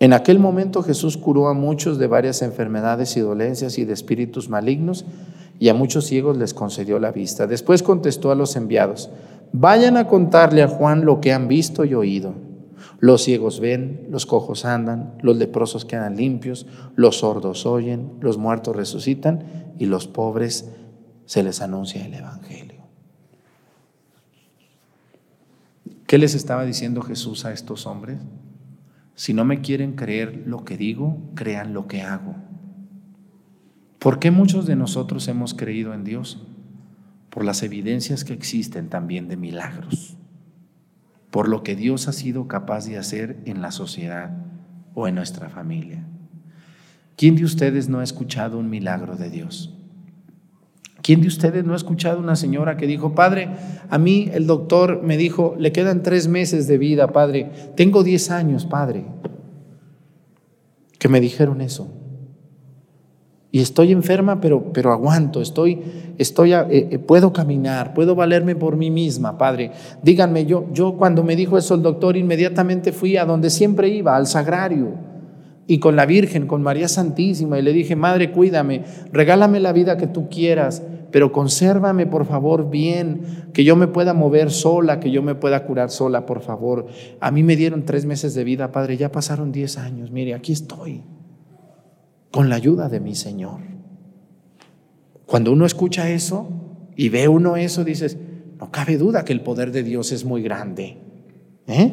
en 0.00 0.12
aquel 0.12 0.38
momento 0.38 0.82
Jesús 0.82 1.16
curó 1.16 1.48
a 1.48 1.54
muchos 1.54 1.98
de 1.98 2.06
varias 2.06 2.42
enfermedades 2.42 3.16
y 3.16 3.20
dolencias 3.20 3.78
y 3.78 3.84
de 3.84 3.92
espíritus 3.92 4.48
malignos, 4.48 5.04
y 5.58 5.68
a 5.70 5.74
muchos 5.74 6.06
ciegos 6.06 6.36
les 6.36 6.54
concedió 6.54 7.00
la 7.00 7.10
vista. 7.10 7.48
Después 7.48 7.82
contestó 7.82 8.30
a 8.30 8.36
los 8.36 8.54
enviados, 8.54 9.10
vayan 9.52 9.96
a 9.96 10.06
contarle 10.06 10.62
a 10.62 10.68
Juan 10.68 11.04
lo 11.04 11.20
que 11.20 11.32
han 11.32 11.48
visto 11.48 11.84
y 11.84 11.94
oído. 11.94 12.47
Los 13.00 13.22
ciegos 13.22 13.60
ven, 13.60 14.08
los 14.10 14.26
cojos 14.26 14.64
andan, 14.64 15.14
los 15.22 15.36
leprosos 15.36 15.84
quedan 15.84 16.16
limpios, 16.16 16.66
los 16.96 17.18
sordos 17.18 17.64
oyen, 17.64 18.12
los 18.20 18.38
muertos 18.38 18.74
resucitan 18.74 19.74
y 19.78 19.86
los 19.86 20.08
pobres 20.08 20.70
se 21.24 21.42
les 21.42 21.60
anuncia 21.60 22.04
el 22.04 22.14
Evangelio. 22.14 22.82
¿Qué 26.08 26.18
les 26.18 26.34
estaba 26.34 26.64
diciendo 26.64 27.02
Jesús 27.02 27.44
a 27.44 27.52
estos 27.52 27.86
hombres? 27.86 28.18
Si 29.14 29.34
no 29.34 29.44
me 29.44 29.60
quieren 29.60 29.94
creer 29.94 30.42
lo 30.46 30.64
que 30.64 30.76
digo, 30.76 31.18
crean 31.34 31.74
lo 31.74 31.86
que 31.86 32.02
hago. 32.02 32.34
¿Por 33.98 34.18
qué 34.18 34.30
muchos 34.30 34.66
de 34.66 34.74
nosotros 34.74 35.28
hemos 35.28 35.54
creído 35.54 35.92
en 35.92 36.04
Dios? 36.04 36.40
Por 37.30 37.44
las 37.44 37.62
evidencias 37.62 38.24
que 38.24 38.32
existen 38.32 38.88
también 38.88 39.28
de 39.28 39.36
milagros, 39.36 40.16
por 41.38 41.48
lo 41.48 41.62
que 41.62 41.76
Dios 41.76 42.08
ha 42.08 42.12
sido 42.12 42.48
capaz 42.48 42.86
de 42.86 42.98
hacer 42.98 43.36
en 43.44 43.62
la 43.62 43.70
sociedad 43.70 44.32
o 44.94 45.06
en 45.06 45.14
nuestra 45.14 45.48
familia. 45.48 46.04
¿Quién 47.14 47.36
de 47.36 47.44
ustedes 47.44 47.88
no 47.88 48.00
ha 48.00 48.02
escuchado 48.02 48.58
un 48.58 48.68
milagro 48.68 49.14
de 49.14 49.30
Dios? 49.30 49.72
¿Quién 51.00 51.20
de 51.20 51.28
ustedes 51.28 51.64
no 51.64 51.74
ha 51.74 51.76
escuchado 51.76 52.18
una 52.18 52.34
señora 52.34 52.76
que 52.76 52.88
dijo, 52.88 53.14
Padre, 53.14 53.50
a 53.88 53.98
mí 53.98 54.28
el 54.32 54.48
doctor 54.48 55.00
me 55.04 55.16
dijo, 55.16 55.54
le 55.56 55.70
quedan 55.70 56.02
tres 56.02 56.26
meses 56.26 56.66
de 56.66 56.76
vida, 56.76 57.12
Padre, 57.12 57.52
tengo 57.76 58.02
diez 58.02 58.32
años, 58.32 58.66
Padre, 58.66 59.06
que 60.98 61.08
me 61.08 61.20
dijeron 61.20 61.60
eso? 61.60 61.97
Y 63.50 63.60
estoy 63.60 63.92
enferma, 63.92 64.40
pero, 64.40 64.72
pero 64.74 64.92
aguanto, 64.92 65.40
estoy, 65.40 65.80
estoy, 66.18 66.52
eh, 66.52 66.66
eh, 66.68 66.98
puedo 66.98 67.32
caminar, 67.32 67.94
puedo 67.94 68.14
valerme 68.14 68.54
por 68.54 68.76
mí 68.76 68.90
misma, 68.90 69.38
Padre. 69.38 69.72
Díganme, 70.02 70.44
yo, 70.44 70.66
yo 70.72 70.98
cuando 70.98 71.24
me 71.24 71.34
dijo 71.34 71.56
eso 71.56 71.74
el 71.74 71.82
doctor, 71.82 72.18
inmediatamente 72.18 72.92
fui 72.92 73.16
a 73.16 73.24
donde 73.24 73.48
siempre 73.48 73.88
iba, 73.88 74.16
al 74.16 74.26
sagrario, 74.26 74.88
y 75.66 75.78
con 75.78 75.96
la 75.96 76.04
Virgen, 76.04 76.46
con 76.46 76.62
María 76.62 76.88
Santísima, 76.88 77.58
y 77.58 77.62
le 77.62 77.72
dije, 77.72 77.96
Madre, 77.96 78.32
cuídame, 78.32 78.84
regálame 79.12 79.60
la 79.60 79.72
vida 79.72 79.96
que 79.96 80.06
tú 80.06 80.28
quieras, 80.28 80.82
pero 81.10 81.32
consérvame, 81.32 82.06
por 82.06 82.26
favor, 82.26 82.68
bien, 82.68 83.48
que 83.54 83.64
yo 83.64 83.76
me 83.76 83.86
pueda 83.86 84.12
mover 84.12 84.50
sola, 84.50 85.00
que 85.00 85.10
yo 85.10 85.22
me 85.22 85.34
pueda 85.34 85.64
curar 85.64 85.88
sola, 85.88 86.26
por 86.26 86.42
favor. 86.42 86.86
A 87.20 87.30
mí 87.30 87.42
me 87.42 87.56
dieron 87.56 87.86
tres 87.86 88.04
meses 88.04 88.34
de 88.34 88.44
vida, 88.44 88.72
Padre, 88.72 88.98
ya 88.98 89.10
pasaron 89.10 89.52
diez 89.52 89.78
años, 89.78 90.10
mire, 90.10 90.34
aquí 90.34 90.52
estoy 90.52 91.02
con 92.30 92.48
la 92.48 92.56
ayuda 92.56 92.88
de 92.88 93.00
mi 93.00 93.14
Señor. 93.14 93.60
Cuando 95.26 95.52
uno 95.52 95.66
escucha 95.66 96.08
eso 96.10 96.48
y 96.96 97.08
ve 97.08 97.28
uno 97.28 97.56
eso, 97.56 97.84
dices, 97.84 98.16
no 98.58 98.70
cabe 98.70 98.96
duda 98.96 99.24
que 99.24 99.32
el 99.32 99.42
poder 99.42 99.72
de 99.72 99.82
Dios 99.82 100.12
es 100.12 100.24
muy 100.24 100.42
grande. 100.42 100.96
¿Eh? 101.66 101.92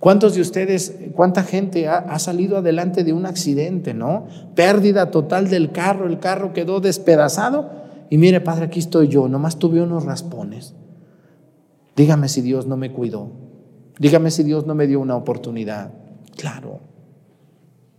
¿Cuántos 0.00 0.34
de 0.34 0.40
ustedes, 0.40 0.94
cuánta 1.14 1.44
gente 1.44 1.86
ha, 1.86 1.98
ha, 1.98 2.18
salido 2.18 2.58
adelante 2.58 3.04
de 3.04 3.12
un 3.12 3.26
accidente, 3.26 3.94
no? 3.94 4.26
Pérdida 4.56 5.12
total 5.12 5.48
del 5.48 5.70
carro, 5.70 6.08
el 6.08 6.18
carro 6.18 6.52
quedó 6.52 6.80
despedazado. 6.80 7.70
Y 8.10 8.18
mire, 8.18 8.40
Padre, 8.40 8.66
aquí 8.66 8.80
estoy 8.80 9.08
yo, 9.08 9.28
nomás 9.28 9.58
tuve 9.58 9.80
unos 9.80 10.04
raspones. 10.04 10.74
Dígame 11.94 12.28
si 12.28 12.42
Dios 12.42 12.66
no 12.66 12.76
me 12.76 12.92
cuidó. 12.92 13.30
Dígame 13.98 14.30
si 14.30 14.42
Dios 14.42 14.66
no 14.66 14.74
me 14.74 14.86
dio 14.86 15.00
una 15.00 15.16
oportunidad. 15.16 15.92
Claro. 16.36 16.80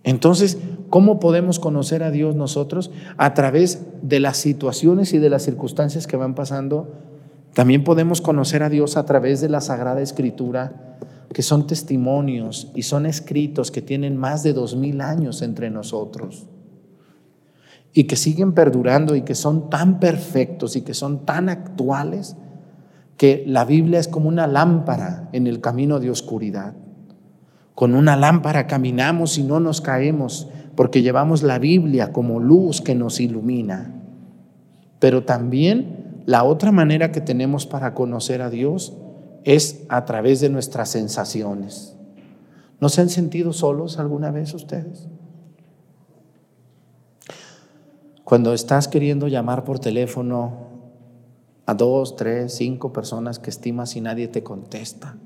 Entonces, 0.03 0.57
¿cómo 0.89 1.19
podemos 1.19 1.59
conocer 1.59 2.03
a 2.03 2.11
Dios 2.11 2.35
nosotros? 2.35 2.91
A 3.17 3.33
través 3.33 3.85
de 4.01 4.19
las 4.19 4.37
situaciones 4.37 5.13
y 5.13 5.19
de 5.19 5.29
las 5.29 5.43
circunstancias 5.43 6.07
que 6.07 6.17
van 6.17 6.35
pasando. 6.35 6.93
También 7.53 7.83
podemos 7.83 8.21
conocer 8.21 8.63
a 8.63 8.69
Dios 8.69 8.97
a 8.97 9.05
través 9.05 9.41
de 9.41 9.49
la 9.49 9.61
Sagrada 9.61 10.01
Escritura, 10.01 10.97
que 11.33 11.41
son 11.41 11.67
testimonios 11.67 12.71
y 12.75 12.83
son 12.83 13.05
escritos 13.05 13.71
que 13.71 13.81
tienen 13.81 14.17
más 14.17 14.43
de 14.43 14.53
dos 14.53 14.75
mil 14.75 15.01
años 15.01 15.41
entre 15.41 15.69
nosotros 15.69 16.47
y 17.93 18.05
que 18.05 18.15
siguen 18.15 18.53
perdurando 18.53 19.15
y 19.15 19.23
que 19.23 19.35
son 19.35 19.69
tan 19.69 19.99
perfectos 19.99 20.75
y 20.75 20.81
que 20.81 20.93
son 20.93 21.25
tan 21.25 21.49
actuales 21.49 22.35
que 23.17 23.43
la 23.45 23.65
Biblia 23.65 23.99
es 23.99 24.07
como 24.07 24.29
una 24.29 24.47
lámpara 24.47 25.29
en 25.33 25.47
el 25.47 25.59
camino 25.59 25.99
de 25.99 26.09
oscuridad. 26.09 26.75
Con 27.75 27.95
una 27.95 28.15
lámpara 28.15 28.67
caminamos 28.67 29.37
y 29.37 29.43
no 29.43 29.59
nos 29.59 29.81
caemos 29.81 30.47
porque 30.79 31.01
llevamos 31.01 31.43
la 31.43 31.59
Biblia 31.59 32.13
como 32.13 32.39
luz 32.39 32.79
que 32.79 32.95
nos 32.95 33.19
ilumina. 33.19 34.01
Pero 34.99 35.25
también 35.25 36.23
la 36.25 36.45
otra 36.45 36.71
manera 36.71 37.11
que 37.11 37.19
tenemos 37.19 37.65
para 37.65 37.93
conocer 37.93 38.41
a 38.41 38.49
Dios 38.49 38.93
es 39.43 39.83
a 39.89 40.05
través 40.05 40.39
de 40.39 40.47
nuestras 40.47 40.87
sensaciones. 40.87 41.97
¿No 42.79 42.87
se 42.87 43.01
han 43.01 43.09
sentido 43.09 43.51
solos 43.51 43.99
alguna 43.99 44.31
vez 44.31 44.53
ustedes? 44.53 45.09
Cuando 48.23 48.53
estás 48.53 48.87
queriendo 48.87 49.27
llamar 49.27 49.65
por 49.65 49.79
teléfono 49.79 50.59
a 51.65 51.73
dos, 51.73 52.15
tres, 52.15 52.53
cinco 52.53 52.93
personas 52.93 53.37
que 53.37 53.49
estimas 53.49 53.97
y 53.97 53.99
nadie 53.99 54.29
te 54.29 54.43
contesta 54.43 55.17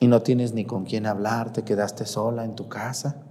y 0.00 0.08
no 0.08 0.22
tienes 0.22 0.52
ni 0.52 0.64
con 0.64 0.84
quién 0.84 1.06
hablar, 1.06 1.52
te 1.52 1.64
quedaste 1.64 2.04
sola 2.04 2.44
en 2.44 2.54
tu 2.54 2.68
casa 2.68 3.22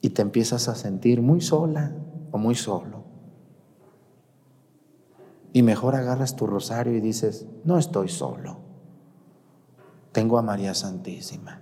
y 0.00 0.10
te 0.10 0.22
empiezas 0.22 0.68
a 0.68 0.74
sentir 0.74 1.20
muy 1.20 1.40
sola 1.40 1.92
o 2.30 2.38
muy 2.38 2.54
solo. 2.54 3.04
Y 5.52 5.62
mejor 5.62 5.94
agarras 5.94 6.36
tu 6.36 6.46
rosario 6.46 6.94
y 6.94 7.00
dices, 7.00 7.46
no 7.64 7.78
estoy 7.78 8.08
solo, 8.08 8.58
tengo 10.12 10.38
a 10.38 10.42
María 10.42 10.74
Santísima. 10.74 11.60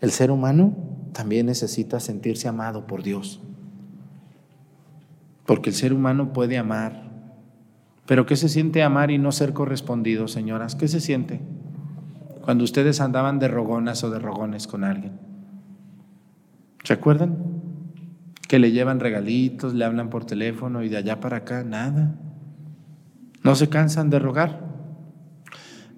El 0.00 0.10
ser 0.10 0.30
humano 0.30 0.74
también 1.12 1.46
necesita 1.46 2.00
sentirse 2.00 2.48
amado 2.48 2.86
por 2.86 3.02
Dios, 3.02 3.40
porque 5.46 5.70
el 5.70 5.76
ser 5.76 5.92
humano 5.92 6.32
puede 6.32 6.58
amar 6.58 7.11
pero 8.06 8.26
¿qué 8.26 8.36
se 8.36 8.48
siente 8.48 8.82
amar 8.82 9.10
y 9.10 9.18
no 9.18 9.32
ser 9.32 9.52
correspondido, 9.52 10.28
señoras? 10.28 10.74
¿Qué 10.74 10.88
se 10.88 11.00
siente 11.00 11.40
cuando 12.42 12.64
ustedes 12.64 13.00
andaban 13.00 13.38
de 13.38 13.48
rogonas 13.48 14.02
o 14.02 14.10
de 14.10 14.18
rogones 14.18 14.66
con 14.66 14.84
alguien? 14.84 15.12
¿Se 16.82 16.92
acuerdan? 16.92 17.36
Que 18.48 18.58
le 18.58 18.72
llevan 18.72 19.00
regalitos, 19.00 19.74
le 19.74 19.84
hablan 19.84 20.10
por 20.10 20.24
teléfono 20.24 20.82
y 20.82 20.88
de 20.88 20.96
allá 20.96 21.20
para 21.20 21.38
acá, 21.38 21.62
nada. 21.62 22.16
¿No 23.44 23.54
se 23.54 23.68
cansan 23.68 24.10
de 24.10 24.18
rogar? 24.18 24.72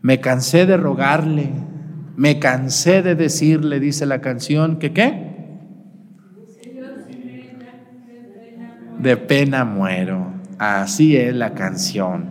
Me 0.02 0.20
cansé 0.20 0.66
de 0.66 0.76
rogarle, 0.76 1.50
me 2.16 2.38
cansé 2.38 3.02
de 3.02 3.14
decirle, 3.14 3.80
dice 3.80 4.04
la 4.04 4.20
canción, 4.20 4.78
que 4.78 4.92
qué? 4.92 5.32
De 8.98 9.16
pena 9.16 9.64
muero. 9.64 10.34
Así 10.58 11.16
es 11.16 11.34
la 11.34 11.54
canción. 11.54 12.26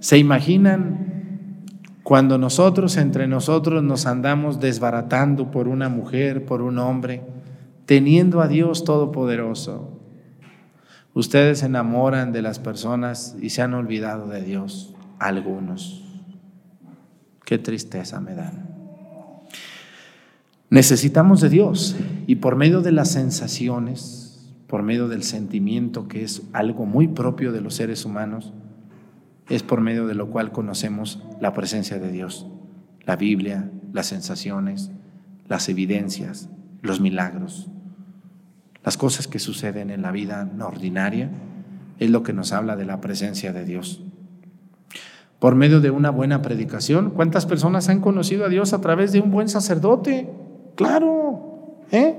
¿Se 0.00 0.18
imaginan 0.18 1.64
cuando 2.02 2.38
nosotros 2.38 2.96
entre 2.96 3.26
nosotros 3.26 3.82
nos 3.82 4.06
andamos 4.06 4.60
desbaratando 4.60 5.50
por 5.50 5.68
una 5.68 5.88
mujer, 5.88 6.44
por 6.44 6.62
un 6.62 6.78
hombre, 6.78 7.22
teniendo 7.86 8.40
a 8.40 8.48
Dios 8.48 8.84
Todopoderoso? 8.84 10.00
Ustedes 11.14 11.60
se 11.60 11.66
enamoran 11.66 12.32
de 12.32 12.42
las 12.42 12.58
personas 12.58 13.36
y 13.40 13.50
se 13.50 13.62
han 13.62 13.72
olvidado 13.74 14.28
de 14.28 14.42
Dios, 14.42 14.94
algunos. 15.18 16.04
Qué 17.44 17.58
tristeza 17.58 18.20
me 18.20 18.34
dan. 18.34 18.68
Necesitamos 20.70 21.40
de 21.40 21.50
Dios 21.50 21.94
y 22.26 22.36
por 22.36 22.56
medio 22.56 22.80
de 22.80 22.90
las 22.90 23.12
sensaciones, 23.12 24.33
por 24.66 24.82
medio 24.82 25.08
del 25.08 25.22
sentimiento, 25.22 26.08
que 26.08 26.24
es 26.24 26.42
algo 26.52 26.86
muy 26.86 27.08
propio 27.08 27.52
de 27.52 27.60
los 27.60 27.74
seres 27.74 28.04
humanos, 28.04 28.52
es 29.48 29.62
por 29.62 29.80
medio 29.80 30.06
de 30.06 30.14
lo 30.14 30.30
cual 30.30 30.52
conocemos 30.52 31.22
la 31.40 31.52
presencia 31.52 31.98
de 31.98 32.10
Dios, 32.10 32.46
la 33.04 33.16
Biblia, 33.16 33.70
las 33.92 34.06
sensaciones, 34.06 34.90
las 35.46 35.68
evidencias, 35.68 36.48
los 36.82 37.00
milagros, 37.00 37.68
las 38.82 38.96
cosas 38.96 39.28
que 39.28 39.38
suceden 39.38 39.90
en 39.90 40.02
la 40.02 40.12
vida 40.12 40.50
ordinaria, 40.60 41.30
es 41.98 42.10
lo 42.10 42.22
que 42.22 42.32
nos 42.32 42.52
habla 42.52 42.76
de 42.76 42.84
la 42.84 43.00
presencia 43.00 43.52
de 43.52 43.64
Dios. 43.64 44.02
Por 45.38 45.54
medio 45.54 45.80
de 45.80 45.90
una 45.90 46.10
buena 46.10 46.42
predicación, 46.42 47.10
¿cuántas 47.10 47.46
personas 47.46 47.88
han 47.88 48.00
conocido 48.00 48.46
a 48.46 48.48
Dios 48.48 48.72
a 48.72 48.80
través 48.80 49.12
de 49.12 49.20
un 49.20 49.30
buen 49.30 49.48
sacerdote? 49.48 50.30
Claro, 50.74 51.76
¿eh? 51.90 52.16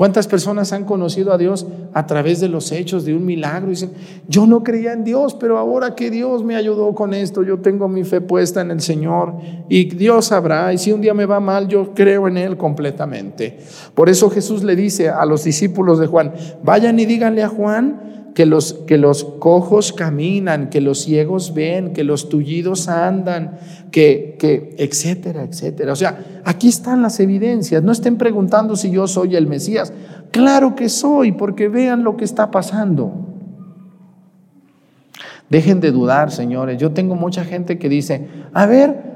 ¿Cuántas 0.00 0.26
personas 0.26 0.72
han 0.72 0.86
conocido 0.86 1.30
a 1.30 1.36
Dios 1.36 1.66
a 1.92 2.06
través 2.06 2.40
de 2.40 2.48
los 2.48 2.72
hechos 2.72 3.04
de 3.04 3.14
un 3.14 3.26
milagro? 3.26 3.68
Dicen, 3.68 3.92
yo 4.28 4.46
no 4.46 4.62
creía 4.62 4.94
en 4.94 5.04
Dios, 5.04 5.34
pero 5.34 5.58
ahora 5.58 5.94
que 5.94 6.10
Dios 6.10 6.42
me 6.42 6.56
ayudó 6.56 6.94
con 6.94 7.12
esto, 7.12 7.42
yo 7.42 7.58
tengo 7.58 7.86
mi 7.86 8.02
fe 8.04 8.22
puesta 8.22 8.62
en 8.62 8.70
el 8.70 8.80
Señor 8.80 9.34
y 9.68 9.90
Dios 9.90 10.24
sabrá, 10.24 10.72
y 10.72 10.78
si 10.78 10.90
un 10.90 11.02
día 11.02 11.12
me 11.12 11.26
va 11.26 11.38
mal, 11.38 11.68
yo 11.68 11.92
creo 11.92 12.28
en 12.28 12.38
Él 12.38 12.56
completamente. 12.56 13.58
Por 13.94 14.08
eso 14.08 14.30
Jesús 14.30 14.64
le 14.64 14.74
dice 14.74 15.10
a 15.10 15.26
los 15.26 15.44
discípulos 15.44 15.98
de 15.98 16.06
Juan, 16.06 16.32
vayan 16.62 16.98
y 16.98 17.04
díganle 17.04 17.42
a 17.42 17.48
Juan 17.48 18.19
que 18.34 18.46
los, 18.46 18.74
que 18.86 18.96
los 18.96 19.24
cojos 19.24 19.92
caminan, 19.92 20.70
que 20.70 20.80
los 20.80 21.02
ciegos 21.02 21.52
ven, 21.54 21.92
que 21.92 22.04
los 22.04 22.28
tullidos 22.28 22.88
andan, 22.88 23.58
que, 23.90 24.36
que, 24.38 24.74
etcétera, 24.78 25.42
etcétera. 25.42 25.92
O 25.92 25.96
sea, 25.96 26.42
aquí 26.44 26.68
están 26.68 27.02
las 27.02 27.18
evidencias. 27.20 27.82
No 27.82 27.92
estén 27.92 28.16
preguntando 28.16 28.76
si 28.76 28.90
yo 28.90 29.06
soy 29.08 29.36
el 29.36 29.46
Mesías. 29.46 29.92
Claro 30.30 30.76
que 30.76 30.88
soy, 30.88 31.32
porque 31.32 31.68
vean 31.68 32.04
lo 32.04 32.16
que 32.16 32.24
está 32.24 32.50
pasando. 32.50 33.26
Dejen 35.48 35.80
de 35.80 35.90
dudar, 35.90 36.30
señores. 36.30 36.78
Yo 36.78 36.92
tengo 36.92 37.16
mucha 37.16 37.44
gente 37.44 37.78
que 37.78 37.88
dice, 37.88 38.28
a 38.52 38.66
ver, 38.66 39.10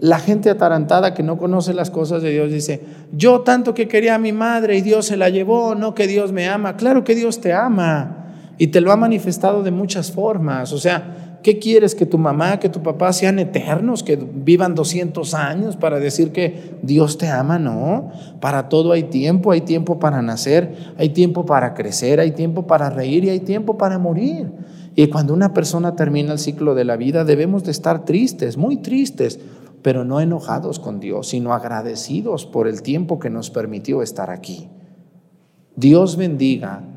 la 0.00 0.20
gente 0.20 0.48
atarantada 0.48 1.12
que 1.12 1.24
no 1.24 1.36
conoce 1.36 1.74
las 1.74 1.90
cosas 1.90 2.22
de 2.22 2.30
Dios 2.30 2.52
dice, 2.52 2.80
yo 3.12 3.40
tanto 3.40 3.74
que 3.74 3.88
quería 3.88 4.14
a 4.14 4.18
mi 4.18 4.32
madre 4.32 4.76
y 4.76 4.80
Dios 4.80 5.06
se 5.06 5.16
la 5.16 5.28
llevó, 5.28 5.74
no 5.74 5.96
que 5.96 6.06
Dios 6.06 6.30
me 6.30 6.48
ama. 6.48 6.76
Claro 6.76 7.02
que 7.02 7.16
Dios 7.16 7.40
te 7.40 7.52
ama 7.52 8.21
y 8.62 8.68
te 8.68 8.80
lo 8.80 8.92
ha 8.92 8.96
manifestado 8.96 9.64
de 9.64 9.72
muchas 9.72 10.12
formas. 10.12 10.72
O 10.72 10.78
sea, 10.78 11.38
¿qué 11.42 11.58
quieres? 11.58 11.96
¿Que 11.96 12.06
tu 12.06 12.16
mamá, 12.16 12.60
que 12.60 12.68
tu 12.68 12.80
papá 12.80 13.12
sean 13.12 13.40
eternos, 13.40 14.04
que 14.04 14.14
vivan 14.14 14.76
200 14.76 15.34
años 15.34 15.74
para 15.74 15.98
decir 15.98 16.30
que 16.30 16.76
Dios 16.80 17.18
te 17.18 17.26
ama? 17.26 17.58
No, 17.58 18.12
para 18.40 18.68
todo 18.68 18.92
hay 18.92 19.02
tiempo, 19.02 19.50
hay 19.50 19.62
tiempo 19.62 19.98
para 19.98 20.22
nacer, 20.22 20.76
hay 20.96 21.08
tiempo 21.08 21.44
para 21.44 21.74
crecer, 21.74 22.20
hay 22.20 22.30
tiempo 22.30 22.68
para 22.68 22.88
reír 22.88 23.24
y 23.24 23.30
hay 23.30 23.40
tiempo 23.40 23.76
para 23.76 23.98
morir. 23.98 24.52
Y 24.94 25.08
cuando 25.08 25.34
una 25.34 25.52
persona 25.52 25.96
termina 25.96 26.32
el 26.32 26.38
ciclo 26.38 26.76
de 26.76 26.84
la 26.84 26.96
vida 26.96 27.24
debemos 27.24 27.64
de 27.64 27.72
estar 27.72 28.04
tristes, 28.04 28.56
muy 28.56 28.76
tristes, 28.76 29.40
pero 29.82 30.04
no 30.04 30.20
enojados 30.20 30.78
con 30.78 31.00
Dios, 31.00 31.30
sino 31.30 31.52
agradecidos 31.52 32.46
por 32.46 32.68
el 32.68 32.82
tiempo 32.82 33.18
que 33.18 33.28
nos 33.28 33.50
permitió 33.50 34.02
estar 34.02 34.30
aquí. 34.30 34.68
Dios 35.74 36.16
bendiga 36.16 36.91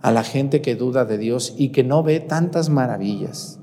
a 0.00 0.10
la 0.10 0.22
gente 0.22 0.60
que 0.60 0.76
duda 0.76 1.04
de 1.04 1.18
Dios 1.18 1.54
y 1.56 1.70
que 1.70 1.84
no 1.84 2.02
ve 2.02 2.20
tantas 2.20 2.70
maravillas, 2.70 3.58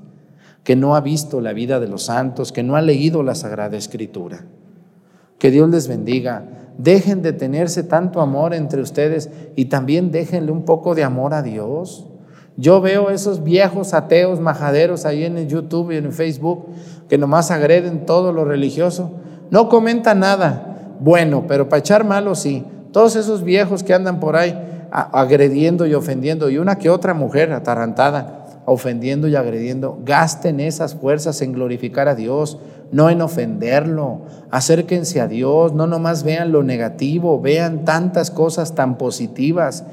que 0.64 0.76
no 0.76 0.96
ha 0.96 1.00
visto 1.00 1.40
la 1.40 1.52
vida 1.52 1.80
de 1.80 1.88
los 1.88 2.04
santos, 2.04 2.52
que 2.52 2.62
no 2.62 2.76
ha 2.76 2.82
leído 2.82 3.22
la 3.22 3.34
Sagrada 3.34 3.76
Escritura. 3.76 4.44
Que 5.38 5.50
Dios 5.50 5.68
les 5.70 5.88
bendiga. 5.88 6.44
Dejen 6.78 7.22
de 7.22 7.32
tenerse 7.32 7.82
tanto 7.82 8.20
amor 8.20 8.52
entre 8.52 8.82
ustedes 8.82 9.30
y 9.54 9.66
también 9.66 10.10
déjenle 10.10 10.52
un 10.52 10.64
poco 10.64 10.94
de 10.94 11.04
amor 11.04 11.34
a 11.34 11.42
Dios. 11.42 12.06
Yo 12.56 12.80
veo 12.80 13.10
esos 13.10 13.44
viejos 13.44 13.94
ateos 13.94 14.40
majaderos 14.40 15.04
ahí 15.04 15.24
en 15.24 15.48
YouTube 15.48 15.92
y 15.92 15.96
en 15.96 16.12
Facebook 16.12 16.66
que 17.08 17.18
nomás 17.18 17.50
agreden 17.50 18.06
todo 18.06 18.32
lo 18.32 18.44
religioso. 18.44 19.10
No 19.50 19.68
comentan 19.68 20.20
nada 20.20 20.96
bueno, 21.00 21.44
pero 21.46 21.68
para 21.68 21.80
echar 21.80 22.04
malo 22.04 22.34
sí. 22.34 22.64
Todos 22.92 23.16
esos 23.16 23.42
viejos 23.42 23.82
que 23.82 23.94
andan 23.94 24.20
por 24.20 24.36
ahí 24.36 24.58
agrediendo 25.02 25.86
y 25.86 25.94
ofendiendo, 25.94 26.48
y 26.48 26.58
una 26.58 26.76
que 26.78 26.90
otra 26.90 27.14
mujer 27.14 27.52
atarantada, 27.52 28.62
ofendiendo 28.64 29.28
y 29.28 29.36
agrediendo, 29.36 30.00
gasten 30.04 30.60
esas 30.60 30.94
fuerzas 30.94 31.40
en 31.42 31.52
glorificar 31.52 32.08
a 32.08 32.14
Dios, 32.14 32.58
no 32.92 33.10
en 33.10 33.20
ofenderlo. 33.20 34.22
Acérquense 34.50 35.20
a 35.20 35.28
Dios, 35.28 35.72
no 35.72 35.86
nomás 35.86 36.22
vean 36.22 36.50
lo 36.50 36.62
negativo, 36.62 37.40
vean 37.40 37.84
tantas 37.84 38.30
cosas 38.30 38.74
tan 38.74 38.96
positivas 38.98 39.84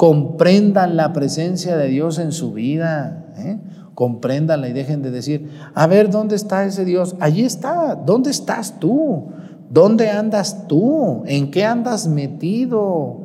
comprendan 0.00 0.96
la 0.96 1.12
presencia 1.12 1.76
de 1.76 1.88
Dios 1.88 2.18
en 2.18 2.32
su 2.32 2.54
vida, 2.54 3.34
¿eh? 3.36 3.58
compréndanla 3.94 4.66
y 4.70 4.72
dejen 4.72 5.02
de 5.02 5.10
decir, 5.10 5.50
a 5.74 5.86
ver, 5.86 6.08
¿dónde 6.08 6.36
está 6.36 6.64
ese 6.64 6.86
Dios? 6.86 7.16
Allí 7.20 7.44
está, 7.44 7.96
¿dónde 7.96 8.30
estás 8.30 8.80
tú? 8.80 9.26
¿Dónde 9.68 10.08
andas 10.08 10.66
tú? 10.68 11.22
¿En 11.26 11.50
qué 11.50 11.66
andas 11.66 12.08
metido? 12.08 13.19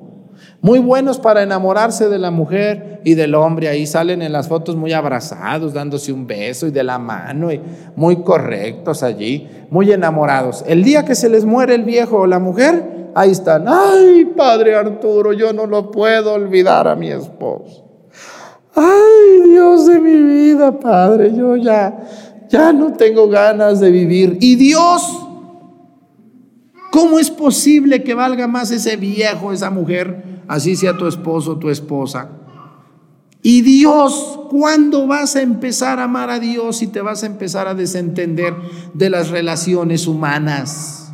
Muy 0.62 0.80
buenos 0.80 1.20
para 1.20 1.44
enamorarse 1.44 2.10
de 2.10 2.20
la 2.20 2.32
mujer 2.32 3.02
y 3.04 3.14
del 3.14 3.36
hombre. 3.36 3.68
Ahí 3.68 3.86
salen 3.86 4.22
en 4.22 4.32
las 4.32 4.48
fotos 4.48 4.76
muy 4.76 4.94
abrazados, 4.94 5.74
dándose 5.74 6.12
un 6.12 6.28
beso 6.28 6.68
y 6.68 6.72
de 6.72 6.84
la 6.84 6.98
mano, 6.98 7.52
y 7.52 7.62
muy 7.96 8.24
correctos 8.24 9.04
allí, 9.04 9.48
muy 9.70 9.92
enamorados. 9.92 10.64
El 10.68 10.84
día 10.84 11.06
que 11.06 11.16
se 11.16 11.30
les 11.30 11.46
muere 11.46 11.76
el 11.76 11.84
viejo 11.84 12.20
o 12.20 12.28
la 12.28 12.40
mujer, 12.40 13.12
ahí 13.16 13.32
están. 13.32 13.66
Ay, 13.68 14.26
Padre 14.36 14.76
Arturo, 14.76 15.34
yo 15.34 15.54
no 15.54 15.66
lo 15.66 15.92
puedo 15.92 16.34
olvidar 16.34 16.88
a 16.88 16.96
mi 16.96 17.10
esposo. 17.10 17.86
Ay, 18.76 19.50
Dios 19.52 19.88
de 19.88 20.00
mi 20.00 20.22
vida, 20.22 20.78
Padre, 20.78 21.34
yo 21.34 21.56
ya, 21.56 21.98
ya 22.50 22.74
no 22.74 22.94
tengo 22.94 23.30
ganas 23.30 23.80
de 23.80 23.90
vivir. 23.90 24.38
Y 24.42 24.56
Dios, 24.56 25.25
¿cómo 26.96 27.20
es 27.20 27.30
posible 27.30 28.06
que 28.06 28.14
valga 28.14 28.48
más 28.48 28.72
ese 28.72 28.96
viejo, 28.96 29.52
esa 29.52 29.70
mujer, 29.70 30.44
así 30.48 30.78
sea 30.78 30.96
tu 30.96 31.08
esposo 31.08 31.58
tu 31.58 31.70
esposa? 31.70 32.30
Y 33.42 33.64
Dios, 33.64 34.40
¿cuándo 34.50 35.06
vas 35.06 35.36
a 35.36 35.42
empezar 35.42 36.00
a 36.00 36.06
amar 36.06 36.30
a 36.30 36.40
Dios 36.40 36.82
y 36.82 36.88
te 36.88 37.02
vas 37.02 37.24
a 37.24 37.26
empezar 37.26 37.68
a 37.68 37.74
desentender 37.74 38.56
de 38.94 39.10
las 39.10 39.30
relaciones 39.30 40.08
humanas? 40.08 41.12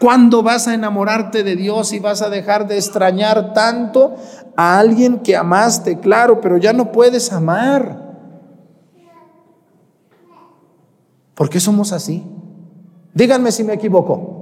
¿Cuándo 0.00 0.42
vas 0.42 0.66
a 0.68 0.72
enamorarte 0.74 1.42
de 1.42 1.54
Dios 1.54 1.92
y 1.92 1.98
vas 1.98 2.22
a 2.22 2.30
dejar 2.30 2.66
de 2.66 2.78
extrañar 2.78 3.52
tanto 3.52 4.16
a 4.56 4.78
alguien 4.78 5.18
que 5.18 5.36
amaste? 5.36 5.98
Claro, 6.00 6.40
pero 6.40 6.56
ya 6.56 6.72
no 6.72 6.92
puedes 6.92 7.30
amar. 7.30 8.16
¿Por 11.34 11.50
qué 11.50 11.60
somos 11.60 11.92
así? 11.92 12.24
Díganme 13.12 13.52
si 13.52 13.64
me 13.64 13.74
equivoco. 13.74 14.37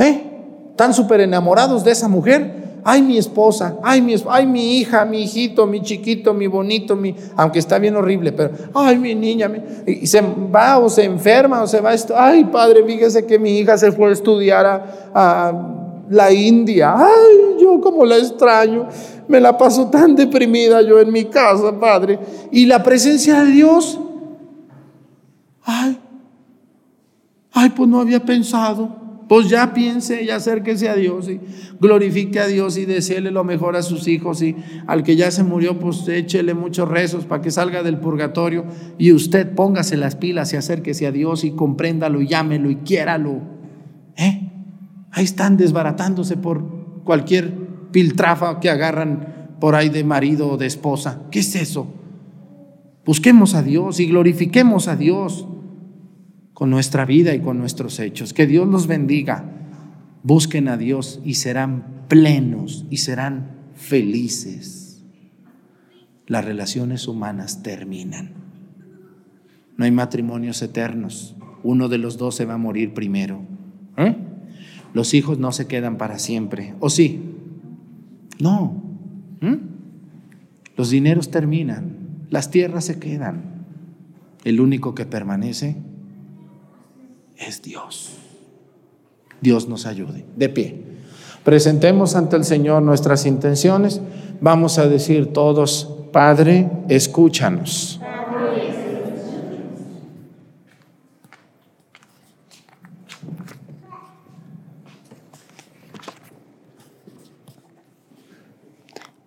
¿Eh? 0.00 0.72
¿Tan 0.74 0.92
súper 0.92 1.20
enamorados 1.20 1.84
de 1.84 1.92
esa 1.92 2.08
mujer? 2.08 2.60
ay 2.84 3.02
mi 3.02 3.18
esposa, 3.18 3.76
ay 3.82 4.00
mi, 4.00 4.14
ay 4.28 4.46
mi 4.46 4.78
hija, 4.78 5.04
mi 5.04 5.22
hijito, 5.22 5.66
mi 5.66 5.82
chiquito, 5.82 6.32
mi 6.34 6.46
bonito, 6.46 6.96
mi, 6.96 7.14
aunque 7.36 7.58
está 7.58 7.78
bien 7.78 7.96
horrible, 7.96 8.32
pero, 8.32 8.50
ay 8.74 8.98
mi 8.98 9.14
niña, 9.14 9.50
y 9.86 10.06
se 10.06 10.20
va 10.20 10.78
o 10.78 10.88
se 10.88 11.04
enferma 11.04 11.62
o 11.62 11.66
se 11.66 11.80
va, 11.80 11.92
esto, 11.94 12.14
ay 12.16 12.44
padre, 12.44 12.84
fíjese 12.84 13.26
que 13.26 13.38
mi 13.38 13.58
hija 13.58 13.76
se 13.76 13.92
fue 13.92 14.08
a 14.08 14.12
estudiar 14.12 14.66
a, 14.66 15.10
a 15.14 15.52
la 16.08 16.32
India, 16.32 16.94
ay 16.96 17.60
yo 17.60 17.80
como 17.80 18.04
la 18.04 18.16
extraño, 18.16 18.88
me 19.28 19.40
la 19.40 19.56
paso 19.56 19.88
tan 19.88 20.16
deprimida 20.16 20.82
yo 20.82 20.98
en 21.00 21.12
mi 21.12 21.26
casa, 21.26 21.78
padre, 21.78 22.18
y 22.50 22.66
la 22.66 22.82
presencia 22.82 23.44
de 23.44 23.50
Dios, 23.50 23.98
ay, 25.64 25.98
ay 27.52 27.70
pues 27.70 27.88
no 27.88 28.00
había 28.00 28.20
pensado. 28.20 29.09
Pues 29.30 29.48
ya 29.48 29.72
piense 29.72 30.24
y 30.24 30.30
acérquese 30.30 30.88
a 30.88 30.96
Dios 30.96 31.28
y 31.28 31.38
glorifique 31.78 32.40
a 32.40 32.48
Dios 32.48 32.76
y 32.76 32.84
deseele 32.84 33.30
lo 33.30 33.44
mejor 33.44 33.76
a 33.76 33.82
sus 33.82 34.08
hijos 34.08 34.42
y 34.42 34.56
al 34.88 35.04
que 35.04 35.14
ya 35.14 35.30
se 35.30 35.44
murió, 35.44 35.78
pues 35.78 36.08
échele 36.08 36.52
muchos 36.52 36.88
rezos 36.88 37.26
para 37.26 37.40
que 37.40 37.52
salga 37.52 37.84
del 37.84 37.98
purgatorio 37.98 38.64
y 38.98 39.12
usted 39.12 39.54
póngase 39.54 39.96
las 39.96 40.16
pilas 40.16 40.52
y 40.52 40.56
acérquese 40.56 41.06
a 41.06 41.12
Dios 41.12 41.44
y 41.44 41.52
compréndalo 41.52 42.20
y 42.20 42.26
llámelo 42.26 42.72
y 42.72 42.76
quiéralo. 42.78 43.40
¿Eh? 44.16 44.50
Ahí 45.12 45.22
están 45.22 45.56
desbaratándose 45.56 46.36
por 46.36 47.04
cualquier 47.04 47.54
piltrafa 47.92 48.58
que 48.58 48.68
agarran 48.68 49.54
por 49.60 49.76
ahí 49.76 49.90
de 49.90 50.02
marido 50.02 50.48
o 50.48 50.56
de 50.56 50.66
esposa. 50.66 51.22
¿Qué 51.30 51.38
es 51.38 51.54
eso? 51.54 51.86
Busquemos 53.06 53.54
a 53.54 53.62
Dios 53.62 54.00
y 54.00 54.06
glorifiquemos 54.06 54.88
a 54.88 54.96
Dios 54.96 55.46
con 56.60 56.68
nuestra 56.68 57.06
vida 57.06 57.34
y 57.34 57.40
con 57.40 57.58
nuestros 57.58 57.98
hechos. 58.00 58.34
Que 58.34 58.46
Dios 58.46 58.68
los 58.68 58.86
bendiga. 58.86 59.50
Busquen 60.22 60.68
a 60.68 60.76
Dios 60.76 61.22
y 61.24 61.36
serán 61.36 62.04
plenos 62.06 62.84
y 62.90 62.98
serán 62.98 63.52
felices. 63.74 65.02
Las 66.26 66.44
relaciones 66.44 67.08
humanas 67.08 67.62
terminan. 67.62 68.34
No 69.78 69.86
hay 69.86 69.90
matrimonios 69.90 70.60
eternos. 70.60 71.34
Uno 71.62 71.88
de 71.88 71.96
los 71.96 72.18
dos 72.18 72.34
se 72.34 72.44
va 72.44 72.52
a 72.52 72.58
morir 72.58 72.92
primero. 72.92 73.40
¿Eh? 73.96 74.14
Los 74.92 75.14
hijos 75.14 75.38
no 75.38 75.52
se 75.52 75.66
quedan 75.66 75.96
para 75.96 76.18
siempre. 76.18 76.74
¿O 76.80 76.90
sí? 76.90 77.22
No. 78.38 78.82
¿Mm? 79.40 79.54
Los 80.76 80.90
dineros 80.90 81.30
terminan. 81.30 82.26
Las 82.28 82.50
tierras 82.50 82.84
se 82.84 82.98
quedan. 82.98 83.64
El 84.44 84.60
único 84.60 84.94
que 84.94 85.06
permanece 85.06 85.88
es 87.40 87.62
Dios. 87.62 88.10
Dios 89.40 89.68
nos 89.68 89.86
ayude. 89.86 90.24
De 90.36 90.48
pie. 90.48 90.84
Presentemos 91.42 92.14
ante 92.14 92.36
el 92.36 92.44
Señor 92.44 92.82
nuestras 92.82 93.26
intenciones. 93.26 94.00
Vamos 94.40 94.78
a 94.78 94.86
decir 94.86 95.32
todos, 95.32 95.88
Padre, 96.12 96.70
escúchanos. 96.88 98.00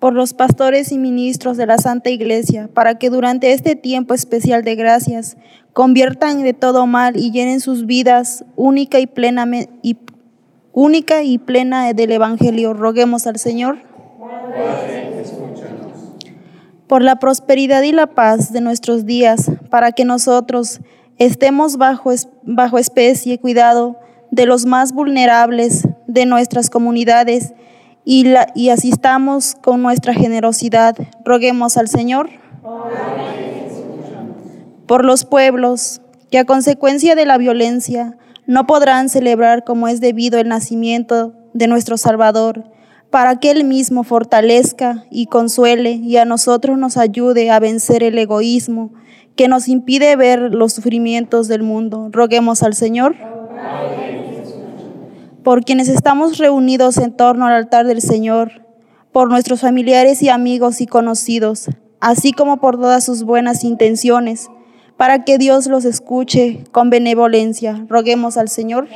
por 0.04 0.14
los 0.14 0.34
pastores 0.34 0.92
y 0.92 0.98
ministros 0.98 1.56
de 1.56 1.66
la 1.66 1.78
Santa 1.78 2.10
Iglesia, 2.10 2.70
para 2.74 3.00
que 3.00 3.10
durante 3.10 3.54
este 3.54 3.78
tiempo 3.78 4.14
especial 4.14 4.62
de 4.62 4.76
gracias 4.76 5.38
conviertan 5.74 6.44
de 6.44 6.54
todo 6.54 6.86
mal 6.88 7.18
y 7.18 7.32
llenen 7.32 7.60
sus 7.60 7.86
vidas 7.86 8.46
única 8.56 9.00
y 9.00 9.08
plena, 9.08 9.46
y, 9.82 9.98
única 10.72 11.24
y 11.24 11.40
plena 11.40 11.94
del 11.94 12.12
Evangelio. 12.12 12.74
Roguemos 12.74 13.28
al 13.28 13.38
Señor. 13.38 13.78
por 16.88 17.02
la 17.02 17.16
prosperidad 17.16 17.82
y 17.82 17.92
la 17.92 18.06
paz 18.06 18.54
de 18.54 18.62
nuestros 18.62 19.06
días, 19.06 19.50
para 19.72 19.94
que 19.94 20.06
nosotros 20.06 20.80
estemos 21.18 21.78
bajo, 21.78 22.12
bajo 22.44 22.78
especie 22.78 23.40
cuidado 23.40 23.98
de 24.30 24.46
los 24.46 24.66
más 24.66 24.94
vulnerables 24.94 25.88
de 26.08 26.28
nuestras 26.28 26.70
comunidades 26.70 27.54
y 28.06 28.70
asistamos 28.70 29.56
con 29.56 29.82
nuestra 29.82 30.14
generosidad. 30.14 30.96
Roguemos 31.26 31.78
al 31.78 31.88
Señor. 31.88 32.30
Por 34.88 35.06
los 35.06 35.26
pueblos 35.26 36.02
que 36.30 36.40
a 36.40 36.46
consecuencia 36.46 37.16
de 37.16 37.26
la 37.26 37.38
violencia 37.38 38.18
no 38.48 38.68
podrán 38.68 39.10
celebrar 39.10 39.64
como 39.64 39.88
es 39.88 40.02
debido 40.02 40.40
el 40.40 40.50
nacimiento 40.50 41.34
de 41.54 41.68
nuestro 41.68 41.98
Salvador, 41.98 42.66
para 43.10 43.40
que 43.40 43.52
Él 43.52 43.64
mismo 43.64 44.04
fortalezca 44.04 45.06
y 45.12 45.28
consuele 45.28 45.92
y 45.92 46.18
a 46.18 46.26
nosotros 46.26 46.78
nos 46.78 46.98
ayude 46.98 47.52
a 47.52 47.60
vencer 47.60 48.04
el 48.04 48.18
egoísmo 48.18 48.92
que 49.36 49.48
nos 49.48 49.68
impide 49.68 50.16
ver 50.16 50.54
los 50.54 50.74
sufrimientos 50.74 51.48
del 51.48 51.64
mundo. 51.64 52.10
Roguemos 52.12 52.64
al 52.64 52.74
Señor. 52.74 53.16
Por 55.44 55.64
quienes 55.64 55.90
estamos 55.90 56.38
reunidos 56.38 56.98
en 56.98 57.16
torno 57.16 57.46
al 57.46 57.54
altar 57.54 57.86
del 57.86 58.02
Señor, 58.02 58.66
por 59.12 59.30
nuestros 59.30 59.62
familiares 59.62 60.22
y 60.24 60.30
amigos 60.30 60.82
y 60.82 60.88
conocidos, 60.88 61.70
así 62.00 62.32
como 62.34 62.58
por 62.58 62.78
todas 62.78 63.04
sus 63.04 63.24
buenas 63.24 63.64
intenciones, 63.64 64.50
para 64.98 65.24
que 65.24 65.38
Dios 65.38 65.68
los 65.68 65.86
escuche 65.86 66.64
con 66.72 66.90
benevolencia. 66.90 67.86
Roguemos 67.90 68.38
al 68.38 68.50
Señor. 68.50 68.88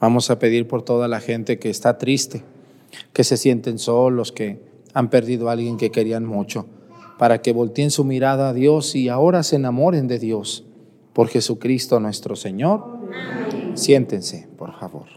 Vamos 0.00 0.30
a 0.30 0.38
pedir 0.38 0.68
por 0.68 0.82
toda 0.82 1.08
la 1.08 1.20
gente 1.20 1.58
que 1.58 1.70
está 1.70 1.98
triste, 1.98 2.42
que 3.12 3.24
se 3.24 3.36
sienten 3.36 3.78
solos, 3.78 4.30
que 4.30 4.60
han 4.92 5.10
perdido 5.10 5.48
a 5.48 5.52
alguien 5.52 5.78
que 5.78 5.90
querían 5.90 6.24
mucho, 6.24 6.66
para 7.18 7.40
que 7.40 7.52
volteen 7.52 7.90
su 7.90 8.04
mirada 8.04 8.50
a 8.50 8.52
Dios 8.52 8.94
y 8.94 9.08
ahora 9.08 9.42
se 9.42 9.56
enamoren 9.56 10.06
de 10.06 10.18
Dios 10.18 10.64
por 11.12 11.28
Jesucristo 11.28 11.98
nuestro 11.98 12.36
Señor. 12.36 12.84
Siéntense, 13.74 14.48
por 14.58 14.78
favor. 14.78 15.15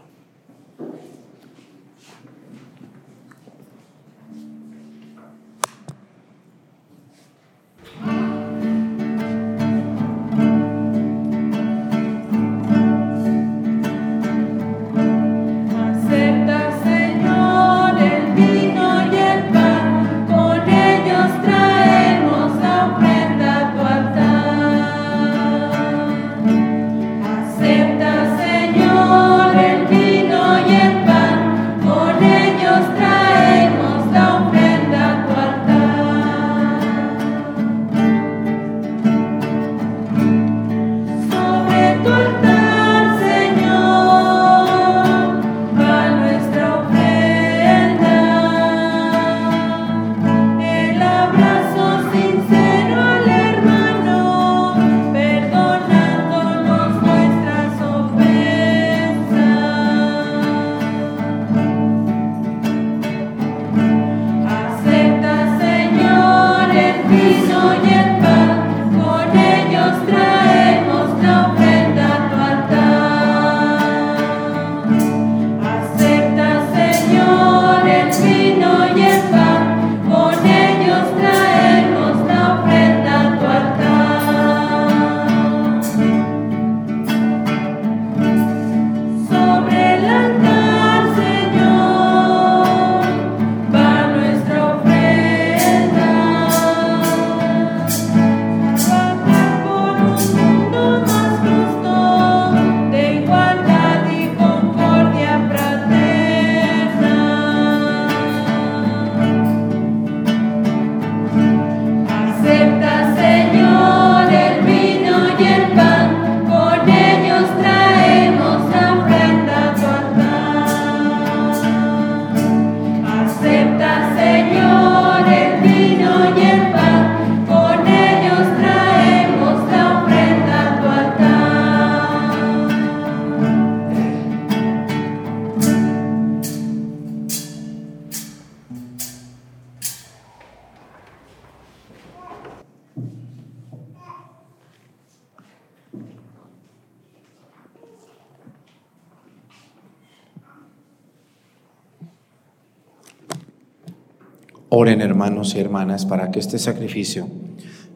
Y 155.42 155.60
hermanas 155.60 156.06
para 156.06 156.30
que 156.30 156.38
este 156.38 156.58
sacrificio 156.58 157.26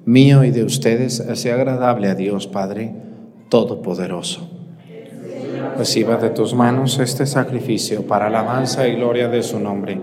mío 0.05 0.45
y 0.45 0.51
de 0.51 0.65
ustedes 0.65 1.23
sea 1.35 1.55
agradable 1.55 2.09
a 2.09 2.15
Dios 2.15 2.47
Padre 2.47 2.95
Todopoderoso. 3.49 4.51
Reciba 5.79 6.17
de 6.17 6.31
tus 6.31 6.55
manos 6.55 6.99
este 6.99 7.27
sacrificio 7.27 8.07
para 8.07 8.27
alabanza 8.27 8.87
y 8.89 8.97
gloria 8.97 9.29
de 9.29 9.43
su 9.43 9.59
nombre, 9.59 10.01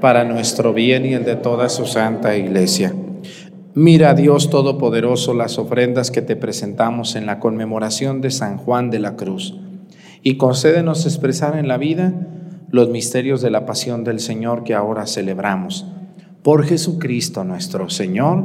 para 0.00 0.24
nuestro 0.24 0.72
bien 0.72 1.04
y 1.04 1.14
el 1.14 1.24
de 1.24 1.36
toda 1.36 1.68
su 1.68 1.86
santa 1.86 2.36
iglesia. 2.36 2.94
Mira, 3.74 4.14
Dios 4.14 4.50
Todopoderoso, 4.50 5.34
las 5.34 5.58
ofrendas 5.58 6.10
que 6.10 6.22
te 6.22 6.36
presentamos 6.36 7.16
en 7.16 7.26
la 7.26 7.38
conmemoración 7.38 8.20
de 8.20 8.30
San 8.30 8.58
Juan 8.58 8.90
de 8.90 8.98
la 8.98 9.16
Cruz, 9.16 9.56
y 10.22 10.36
concédenos 10.36 11.06
expresar 11.06 11.56
en 11.56 11.68
la 11.68 11.78
vida 11.78 12.12
los 12.70 12.88
misterios 12.88 13.40
de 13.42 13.50
la 13.50 13.66
pasión 13.66 14.04
del 14.04 14.20
Señor 14.20 14.64
que 14.64 14.74
ahora 14.74 15.06
celebramos 15.06 15.86
por 16.42 16.64
Jesucristo 16.64 17.44
nuestro 17.44 17.90
Señor. 17.90 18.44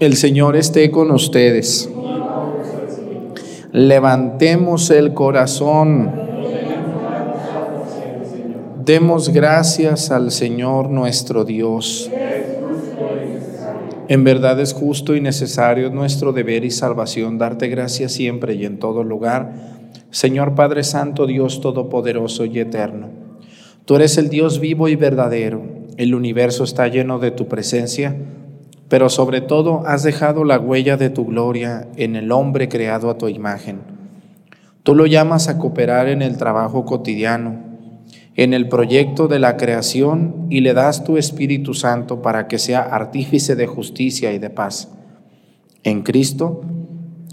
El 0.00 0.16
Señor 0.16 0.56
esté 0.56 0.90
con 0.90 1.10
ustedes. 1.10 1.88
Levantemos 3.72 4.90
el 4.90 5.14
corazón. 5.14 6.12
Demos 8.84 9.30
gracias 9.30 10.10
al 10.10 10.30
Señor 10.30 10.90
nuestro 10.90 11.44
Dios. 11.44 12.10
En 14.06 14.22
verdad 14.22 14.60
es 14.60 14.74
justo 14.74 15.16
y 15.16 15.22
necesario 15.22 15.88
nuestro 15.90 16.32
deber 16.32 16.64
y 16.64 16.70
salvación 16.70 17.38
darte 17.38 17.68
gracias 17.68 18.12
siempre 18.12 18.54
y 18.54 18.66
en 18.66 18.78
todo 18.78 19.02
lugar, 19.02 19.54
Señor 20.10 20.54
Padre 20.54 20.84
Santo, 20.84 21.26
Dios 21.26 21.62
Todopoderoso 21.62 22.44
y 22.44 22.58
Eterno 22.58 23.24
Tú 23.84 23.96
eres 23.96 24.16
el 24.16 24.30
Dios 24.30 24.60
vivo 24.60 24.88
y 24.88 24.96
verdadero. 24.96 25.62
El 25.96 26.14
universo 26.14 26.64
está 26.64 26.88
lleno 26.88 27.18
de 27.18 27.30
tu 27.30 27.48
presencia, 27.48 28.16
pero 28.88 29.08
sobre 29.08 29.40
todo 29.40 29.82
has 29.86 30.02
dejado 30.02 30.44
la 30.44 30.58
huella 30.58 30.96
de 30.96 31.10
tu 31.10 31.26
gloria 31.26 31.88
en 31.96 32.16
el 32.16 32.32
hombre 32.32 32.68
creado 32.68 33.10
a 33.10 33.18
tu 33.18 33.28
imagen. 33.28 33.80
Tú 34.82 34.94
lo 34.94 35.06
llamas 35.06 35.48
a 35.48 35.58
cooperar 35.58 36.08
en 36.08 36.22
el 36.22 36.36
trabajo 36.36 36.84
cotidiano 36.84 37.74
en 38.36 38.52
el 38.52 38.68
proyecto 38.68 39.28
de 39.28 39.38
la 39.38 39.56
creación 39.56 40.46
y 40.50 40.60
le 40.60 40.74
das 40.74 41.04
tu 41.04 41.16
Espíritu 41.16 41.74
Santo 41.74 42.20
para 42.20 42.48
que 42.48 42.58
sea 42.58 42.80
artífice 42.80 43.54
de 43.54 43.66
justicia 43.66 44.32
y 44.32 44.38
de 44.38 44.50
paz. 44.50 44.88
En 45.84 46.02
Cristo, 46.02 46.62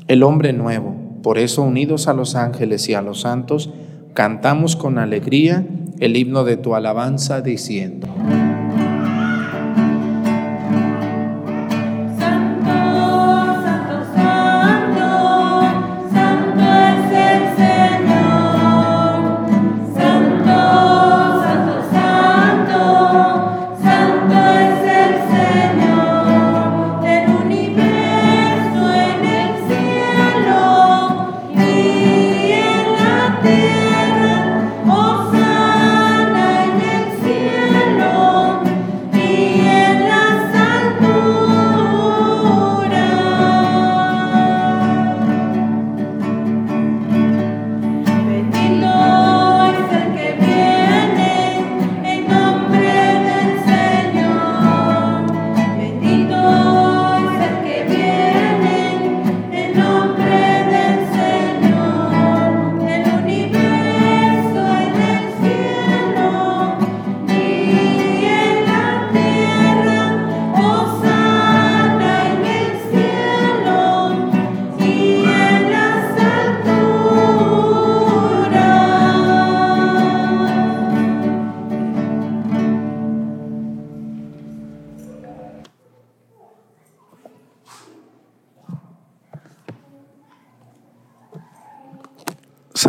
el 0.08 0.24
hombre 0.24 0.54
nuevo. 0.54 0.96
Por 1.24 1.38
eso, 1.38 1.64
unidos 1.64 2.08
a 2.08 2.14
los 2.14 2.36
ángeles 2.36 2.88
y 2.90 2.94
a 2.94 3.02
los 3.02 3.22
santos, 3.22 3.72
cantamos 4.14 4.76
con 4.76 4.98
alegría 4.98 5.66
el 6.00 6.18
himno 6.18 6.44
de 6.44 6.58
tu 6.58 6.76
alabanza 6.76 7.42
diciendo. 7.42 8.08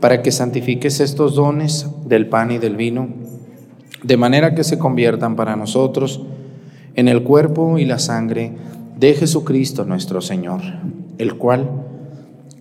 para 0.00 0.22
que 0.22 0.32
santifiques 0.32 1.00
estos 1.00 1.34
dones 1.34 1.86
del 2.06 2.26
pan 2.26 2.50
y 2.50 2.58
del 2.58 2.76
vino, 2.76 3.08
de 4.02 4.16
manera 4.16 4.54
que 4.54 4.64
se 4.64 4.78
conviertan 4.78 5.36
para 5.36 5.56
nosotros 5.56 6.22
en 6.94 7.06
el 7.06 7.22
cuerpo 7.22 7.78
y 7.78 7.84
la 7.84 7.98
sangre 7.98 8.52
de 8.98 9.14
Jesucristo 9.14 9.84
nuestro 9.84 10.22
Señor, 10.22 10.62
el 11.18 11.36
cual, 11.36 11.70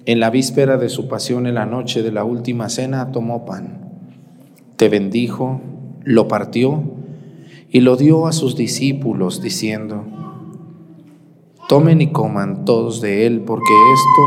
en 0.05 0.19
la 0.19 0.29
víspera 0.29 0.77
de 0.77 0.89
su 0.89 1.07
pasión 1.07 1.47
en 1.47 1.55
la 1.55 1.65
noche 1.65 2.03
de 2.03 2.11
la 2.11 2.25
última 2.25 2.67
cena, 2.67 3.11
tomó 3.11 3.45
pan, 3.45 3.89
te 4.75 4.89
bendijo, 4.89 5.61
lo 6.03 6.27
partió 6.27 6.83
y 7.71 7.79
lo 7.81 7.95
dio 7.95 8.27
a 8.27 8.33
sus 8.33 8.57
discípulos, 8.57 9.41
diciendo, 9.41 10.03
tomen 11.69 12.01
y 12.01 12.11
coman 12.11 12.65
todos 12.65 12.99
de 12.99 13.25
él, 13.27 13.41
porque 13.41 13.73
esto 13.93 14.21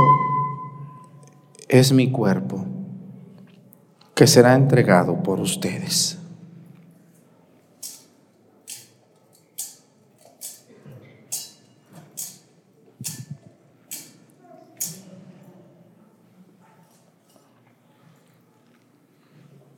es 1.69 1.93
mi 1.93 2.11
cuerpo 2.11 2.72
que 4.23 4.29
será 4.29 4.55
entregado 4.55 5.21
por 5.21 5.41
ustedes. 5.41 6.17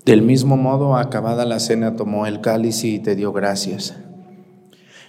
Del 0.04 0.20
mismo 0.20 0.58
modo, 0.58 0.94
acabada 0.98 1.46
la 1.46 1.58
cena, 1.58 1.96
tomó 1.96 2.26
el 2.26 2.42
cáliz 2.42 2.84
y 2.84 2.98
te 2.98 3.16
dio 3.16 3.32
gracias. 3.32 3.96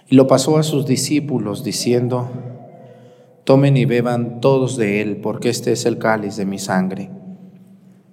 Y 0.08 0.16
lo 0.16 0.26
pasó 0.26 0.56
a 0.56 0.62
sus 0.62 0.86
discípulos, 0.86 1.62
diciendo, 1.62 2.30
Tomen 3.44 3.76
y 3.76 3.84
beban 3.84 4.40
todos 4.40 4.78
de 4.78 5.02
él, 5.02 5.18
porque 5.18 5.50
este 5.50 5.72
es 5.72 5.84
el 5.84 5.98
cáliz 5.98 6.36
de 6.36 6.46
mi 6.46 6.58
sangre 6.58 7.10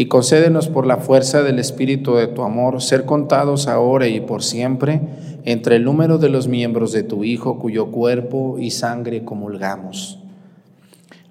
y 0.00 0.06
concédenos 0.06 0.68
por 0.68 0.86
la 0.86 0.98
fuerza 0.98 1.42
del 1.42 1.58
Espíritu 1.58 2.14
de 2.14 2.28
tu 2.28 2.44
amor 2.44 2.80
ser 2.80 3.04
contados 3.04 3.66
ahora 3.66 4.06
y 4.06 4.20
por 4.20 4.44
siempre 4.44 5.00
entre 5.44 5.74
el 5.74 5.82
número 5.82 6.18
de 6.18 6.28
los 6.28 6.46
miembros 6.46 6.92
de 6.92 7.02
tu 7.02 7.24
Hijo 7.24 7.58
cuyo 7.58 7.90
cuerpo 7.90 8.58
y 8.60 8.70
sangre 8.70 9.24
comulgamos. 9.24 10.20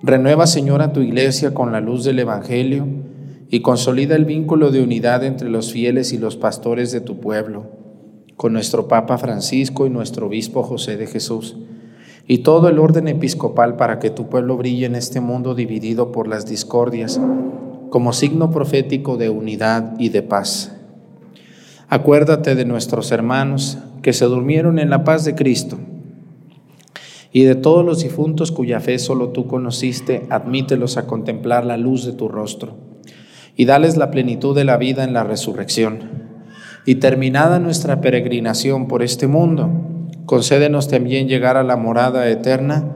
Renueva, 0.04 0.48
Señor, 0.48 0.82
a 0.82 0.92
tu 0.92 1.00
iglesia 1.00 1.54
con 1.54 1.72
la 1.72 1.80
luz 1.80 2.04
del 2.04 2.20
Evangelio 2.20 2.86
y 3.50 3.62
consolida 3.62 4.18
el 4.18 4.26
vínculo 4.26 4.70
de 4.70 4.84
unidad 4.84 5.24
entre 5.24 5.50
los 5.50 5.72
fieles 5.72 6.12
y 6.12 6.18
los 6.18 6.36
pastores 6.36 6.92
de 6.92 7.00
tu 7.00 7.22
pueblo, 7.22 7.68
con 8.36 8.52
nuestro 8.52 8.90
Papa 8.90 9.18
Francisco 9.18 9.88
y 9.88 9.90
nuestro 9.90 10.28
Obispo 10.28 10.62
José 10.64 10.98
de 10.98 11.08
Jesús, 11.08 11.56
y 12.28 12.40
todo 12.40 12.68
el 12.68 12.80
orden 12.80 13.08
episcopal 13.08 13.78
para 13.78 14.00
que 14.00 14.10
tu 14.10 14.28
pueblo 14.28 14.58
brille 14.58 14.88
en 14.88 14.96
este 14.96 15.22
mundo 15.22 15.56
dividido 15.56 16.12
por 16.12 16.28
las 16.28 16.46
discordias 16.46 17.18
como 17.90 18.14
signo 18.14 18.52
profético 18.52 19.18
de 19.18 19.30
unidad 19.30 19.94
y 20.00 20.10
de 20.10 20.22
paz. 20.22 20.76
Acuérdate 21.90 22.56
de 22.56 22.66
nuestros 22.66 23.12
hermanos 23.12 23.78
que 24.02 24.14
se 24.14 24.26
durmieron 24.26 24.80
en 24.80 24.90
la 24.90 25.04
paz 25.04 25.24
de 25.26 25.36
Cristo 25.36 25.78
y 27.32 27.44
de 27.44 27.56
todos 27.56 27.86
los 27.86 28.02
difuntos 28.02 28.52
cuya 28.52 28.80
fe 28.80 29.00
solo 29.00 29.30
tú 29.30 29.48
conociste, 29.48 30.26
admítelos 30.30 30.98
a 30.98 31.08
contemplar 31.08 31.66
la 31.66 31.78
luz 31.78 32.06
de 32.06 32.14
tu 32.14 32.28
rostro 32.28 32.76
y 33.56 33.66
dales 33.66 33.98
la 33.98 34.12
plenitud 34.12 34.56
de 34.56 34.64
la 34.64 34.78
vida 34.78 35.04
en 35.04 35.14
la 35.14 35.24
resurrección. 35.24 36.28
Y 36.86 36.96
terminada 36.96 37.60
nuestra 37.60 38.00
peregrinación 38.02 38.88
por 38.88 39.04
este 39.04 39.28
mundo, 39.28 39.70
concédenos 40.26 40.88
también 40.88 41.28
llegar 41.28 41.58
a 41.58 41.64
la 41.64 41.76
morada 41.76 42.30
eterna, 42.30 42.96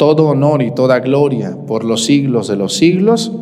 todo 0.00 0.28
honor 0.28 0.62
y 0.62 0.70
toda 0.70 0.98
gloria 0.98 1.58
por 1.66 1.84
los 1.84 2.06
siglos 2.06 2.48
de 2.48 2.56
los 2.56 2.72
siglos. 2.72 3.32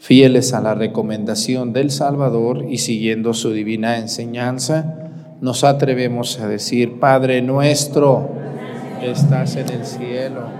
Fieles 0.00 0.52
a 0.52 0.60
la 0.60 0.74
recomendación 0.74 1.72
del 1.72 1.92
Salvador 1.92 2.66
y 2.68 2.78
siguiendo 2.78 3.34
su 3.34 3.52
divina 3.52 3.98
enseñanza, 3.98 5.12
nos 5.40 5.62
atrevemos 5.62 6.40
a 6.40 6.48
decir, 6.48 6.98
Padre 6.98 7.40
nuestro, 7.40 8.28
estás 9.00 9.54
en 9.54 9.68
el 9.68 9.86
cielo 9.86 10.59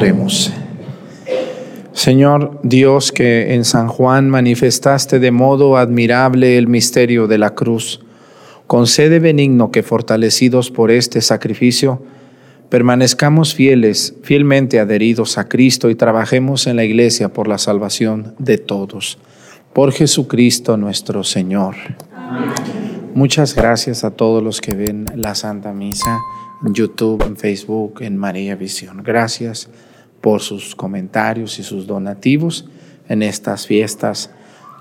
Oremos. 0.00 0.50
Señor 1.92 2.58
Dios, 2.62 3.12
que 3.12 3.52
en 3.52 3.66
San 3.66 3.88
Juan 3.88 4.30
manifestaste 4.30 5.18
de 5.18 5.30
modo 5.30 5.76
admirable 5.76 6.56
el 6.56 6.68
misterio 6.68 7.26
de 7.26 7.36
la 7.36 7.54
cruz, 7.54 8.00
concede 8.66 9.18
benigno 9.18 9.70
que 9.70 9.82
fortalecidos 9.82 10.70
por 10.70 10.90
este 10.90 11.20
sacrificio, 11.20 12.02
permanezcamos 12.70 13.54
fieles, 13.54 14.14
fielmente 14.22 14.80
adheridos 14.80 15.36
a 15.36 15.50
Cristo 15.50 15.90
y 15.90 15.94
trabajemos 15.96 16.66
en 16.66 16.76
la 16.76 16.84
iglesia 16.84 17.34
por 17.34 17.46
la 17.46 17.58
salvación 17.58 18.34
de 18.38 18.56
todos. 18.56 19.18
Por 19.74 19.92
Jesucristo 19.92 20.78
nuestro 20.78 21.24
Señor. 21.24 21.74
Muchas 23.12 23.54
gracias 23.54 24.02
a 24.02 24.12
todos 24.12 24.42
los 24.42 24.62
que 24.62 24.74
ven 24.74 25.04
la 25.14 25.34
Santa 25.34 25.74
Misa 25.74 26.18
en 26.64 26.72
YouTube, 26.72 27.22
en 27.22 27.36
Facebook, 27.36 28.00
en 28.00 28.16
María 28.16 28.54
Visión. 28.54 29.02
Gracias 29.04 29.68
por 30.20 30.40
sus 30.40 30.74
comentarios 30.74 31.58
y 31.58 31.62
sus 31.62 31.86
donativos 31.86 32.68
en 33.08 33.22
estas 33.22 33.66
fiestas 33.66 34.30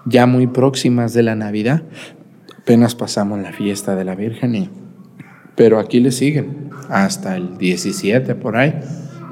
ya 0.06 0.26
muy 0.26 0.48
próximas 0.48 1.14
de 1.14 1.24
la 1.24 1.36
Navidad. 1.36 1.84
Apenas 2.58 2.96
pasamos 2.96 3.40
la 3.40 3.52
fiesta 3.52 3.96
de 3.96 4.06
la 4.06 4.16
Virgen, 4.16 4.56
y, 4.56 4.70
pero 5.56 5.80
aquí 5.80 6.00
le 6.00 6.12
siguen 6.12 6.70
hasta 6.90 7.36
el 7.36 7.58
17 7.58 8.36
por 8.36 8.58
ahí. 8.58 8.76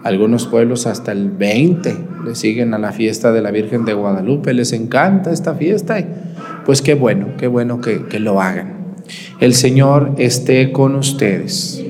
Algunos 0.04 0.48
pueblos 0.48 0.88
hasta 0.88 1.12
el 1.12 1.32
20 1.32 1.98
le 2.26 2.36
siguen 2.36 2.74
a 2.74 2.78
la 2.78 2.92
fiesta 2.92 3.32
de 3.32 3.42
la 3.42 3.52
Virgen 3.52 3.84
de 3.84 3.94
Guadalupe. 3.94 4.54
Les 4.54 4.72
encanta 4.72 5.32
esta 5.32 5.54
fiesta. 5.56 6.00
Y 6.00 6.06
pues 6.66 6.82
qué 6.82 6.94
bueno, 6.94 7.30
qué 7.38 7.48
bueno 7.48 7.82
que, 7.82 8.06
que 8.06 8.20
lo 8.20 8.42
hagan. 8.42 8.96
El 9.40 9.54
Señor 9.54 10.14
esté 10.18 10.72
con 10.72 10.96
ustedes. 10.96 11.84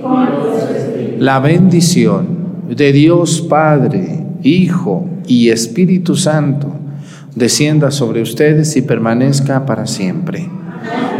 La 1.19 1.39
bendición 1.39 2.36
de 2.67 2.91
Dios 2.91 3.41
Padre, 3.41 4.25
Hijo 4.43 5.07
y 5.27 5.49
Espíritu 5.49 6.15
Santo 6.15 6.73
descienda 7.37 7.91
sobre 7.91 8.21
ustedes 8.21 8.75
y 8.77 8.81
permanezca 8.81 9.65
para 9.65 9.85
siempre. 9.85 10.49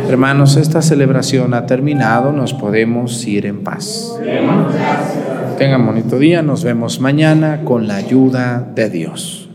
Hermanos, 0.09 0.55
esta 0.55 0.81
celebración 0.81 1.53
ha 1.53 1.67
terminado, 1.67 2.31
nos 2.31 2.53
podemos 2.53 3.25
ir 3.27 3.45
en 3.45 3.63
paz. 3.63 4.17
Tengan 5.57 5.85
bonito 5.85 6.17
día, 6.17 6.41
nos 6.41 6.63
vemos 6.63 6.99
mañana 6.99 7.61
con 7.63 7.87
la 7.87 7.95
ayuda 7.95 8.67
de 8.73 8.89
Dios. 8.89 9.49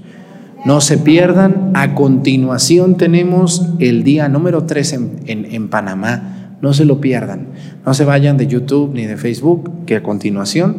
No 0.65 0.81
se 0.81 0.99
pierdan, 0.99 1.73
a 1.75 1.95
continuación 1.95 2.97
tenemos 2.97 3.67
el 3.81 4.05
día 4.05 4.29
número 4.29 4.65
3 4.65 4.93
en, 4.93 5.21
en, 5.27 5.45
en 5.53 5.69
Panamá. 5.69 6.57
No 6.61 6.73
se 6.75 6.85
lo 6.85 7.01
pierdan, 7.01 7.49
no 7.85 7.93
se 7.93 8.05
vayan 8.05 8.37
de 8.37 8.47
YouTube 8.47 8.93
ni 8.95 9.07
de 9.07 9.17
Facebook, 9.17 9.85
que 9.85 9.97
a 9.97 10.03
continuación 10.05 10.77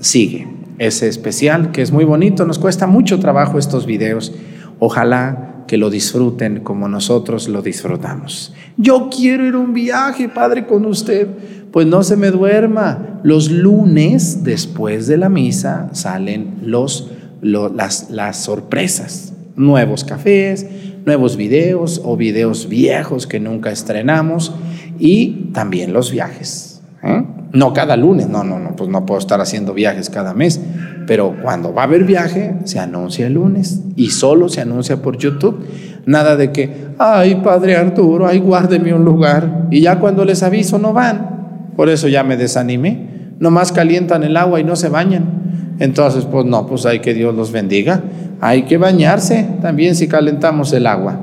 sigue 0.00 0.51
ese 0.78 1.08
especial 1.08 1.72
que 1.72 1.82
es 1.82 1.92
muy 1.92 2.04
bonito, 2.04 2.44
nos 2.44 2.58
cuesta 2.58 2.86
mucho 2.86 3.18
trabajo 3.18 3.58
estos 3.58 3.86
videos. 3.86 4.32
Ojalá 4.78 5.64
que 5.66 5.78
lo 5.78 5.90
disfruten 5.90 6.60
como 6.60 6.88
nosotros 6.88 7.48
lo 7.48 7.62
disfrutamos. 7.62 8.52
Yo 8.76 9.08
quiero 9.08 9.46
ir 9.46 9.54
a 9.54 9.58
un 9.58 9.72
viaje, 9.72 10.28
Padre, 10.28 10.66
con 10.66 10.84
usted. 10.86 11.28
Pues 11.70 11.86
no 11.86 12.02
se 12.02 12.16
me 12.16 12.30
duerma. 12.30 13.20
Los 13.22 13.50
lunes, 13.50 14.44
después 14.44 15.06
de 15.06 15.16
la 15.16 15.28
misa, 15.28 15.88
salen 15.92 16.58
los, 16.62 17.10
las, 17.40 18.10
las 18.10 18.36
sorpresas. 18.38 19.32
Nuevos 19.56 20.04
cafés, 20.04 20.66
nuevos 21.06 21.36
videos 21.36 22.00
o 22.04 22.16
videos 22.16 22.68
viejos 22.68 23.26
que 23.26 23.40
nunca 23.40 23.70
estrenamos 23.70 24.52
y 24.98 25.50
también 25.52 25.92
los 25.92 26.10
viajes. 26.10 26.82
¿eh? 27.02 27.22
No 27.52 27.74
cada 27.74 27.96
lunes, 27.96 28.28
no, 28.28 28.44
no, 28.44 28.58
no, 28.58 28.74
pues 28.76 28.88
no 28.88 29.04
puedo 29.04 29.18
estar 29.18 29.40
haciendo 29.42 29.74
viajes 29.74 30.08
cada 30.08 30.32
mes, 30.32 30.58
pero 31.06 31.36
cuando 31.42 31.74
va 31.74 31.82
a 31.82 31.84
haber 31.84 32.04
viaje, 32.04 32.54
se 32.64 32.78
anuncia 32.78 33.26
el 33.26 33.34
lunes 33.34 33.82
y 33.94 34.10
solo 34.10 34.48
se 34.48 34.62
anuncia 34.62 35.02
por 35.02 35.18
YouTube. 35.18 35.66
Nada 36.06 36.36
de 36.36 36.50
que, 36.50 36.88
ay, 36.98 37.40
Padre 37.44 37.76
Arturo, 37.76 38.26
ay, 38.26 38.38
guárdeme 38.38 38.94
un 38.94 39.04
lugar. 39.04 39.66
Y 39.70 39.82
ya 39.82 39.98
cuando 39.98 40.24
les 40.24 40.42
aviso 40.42 40.78
no 40.78 40.92
van. 40.92 41.70
Por 41.76 41.88
eso 41.88 42.08
ya 42.08 42.24
me 42.24 42.36
desanimé. 42.36 43.34
Nomás 43.38 43.70
calientan 43.70 44.22
el 44.24 44.36
agua 44.36 44.58
y 44.58 44.64
no 44.64 44.74
se 44.74 44.88
bañan. 44.88 45.76
Entonces, 45.78 46.24
pues 46.24 46.46
no, 46.46 46.66
pues 46.66 46.86
hay 46.86 47.00
que 47.00 47.12
Dios 47.12 47.34
los 47.34 47.52
bendiga. 47.52 48.02
Hay 48.40 48.62
que 48.62 48.78
bañarse 48.78 49.46
también 49.60 49.94
si 49.94 50.08
calentamos 50.08 50.72
el 50.72 50.86
agua. 50.86 51.20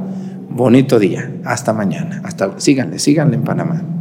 Bonito 0.50 1.00
día. 1.00 1.32
Hasta 1.44 1.74
mañana. 1.74 2.22
Hasta, 2.24 2.60
síganle, 2.60 3.00
síganle 3.00 3.36
en 3.36 3.44
Panamá. 3.44 3.99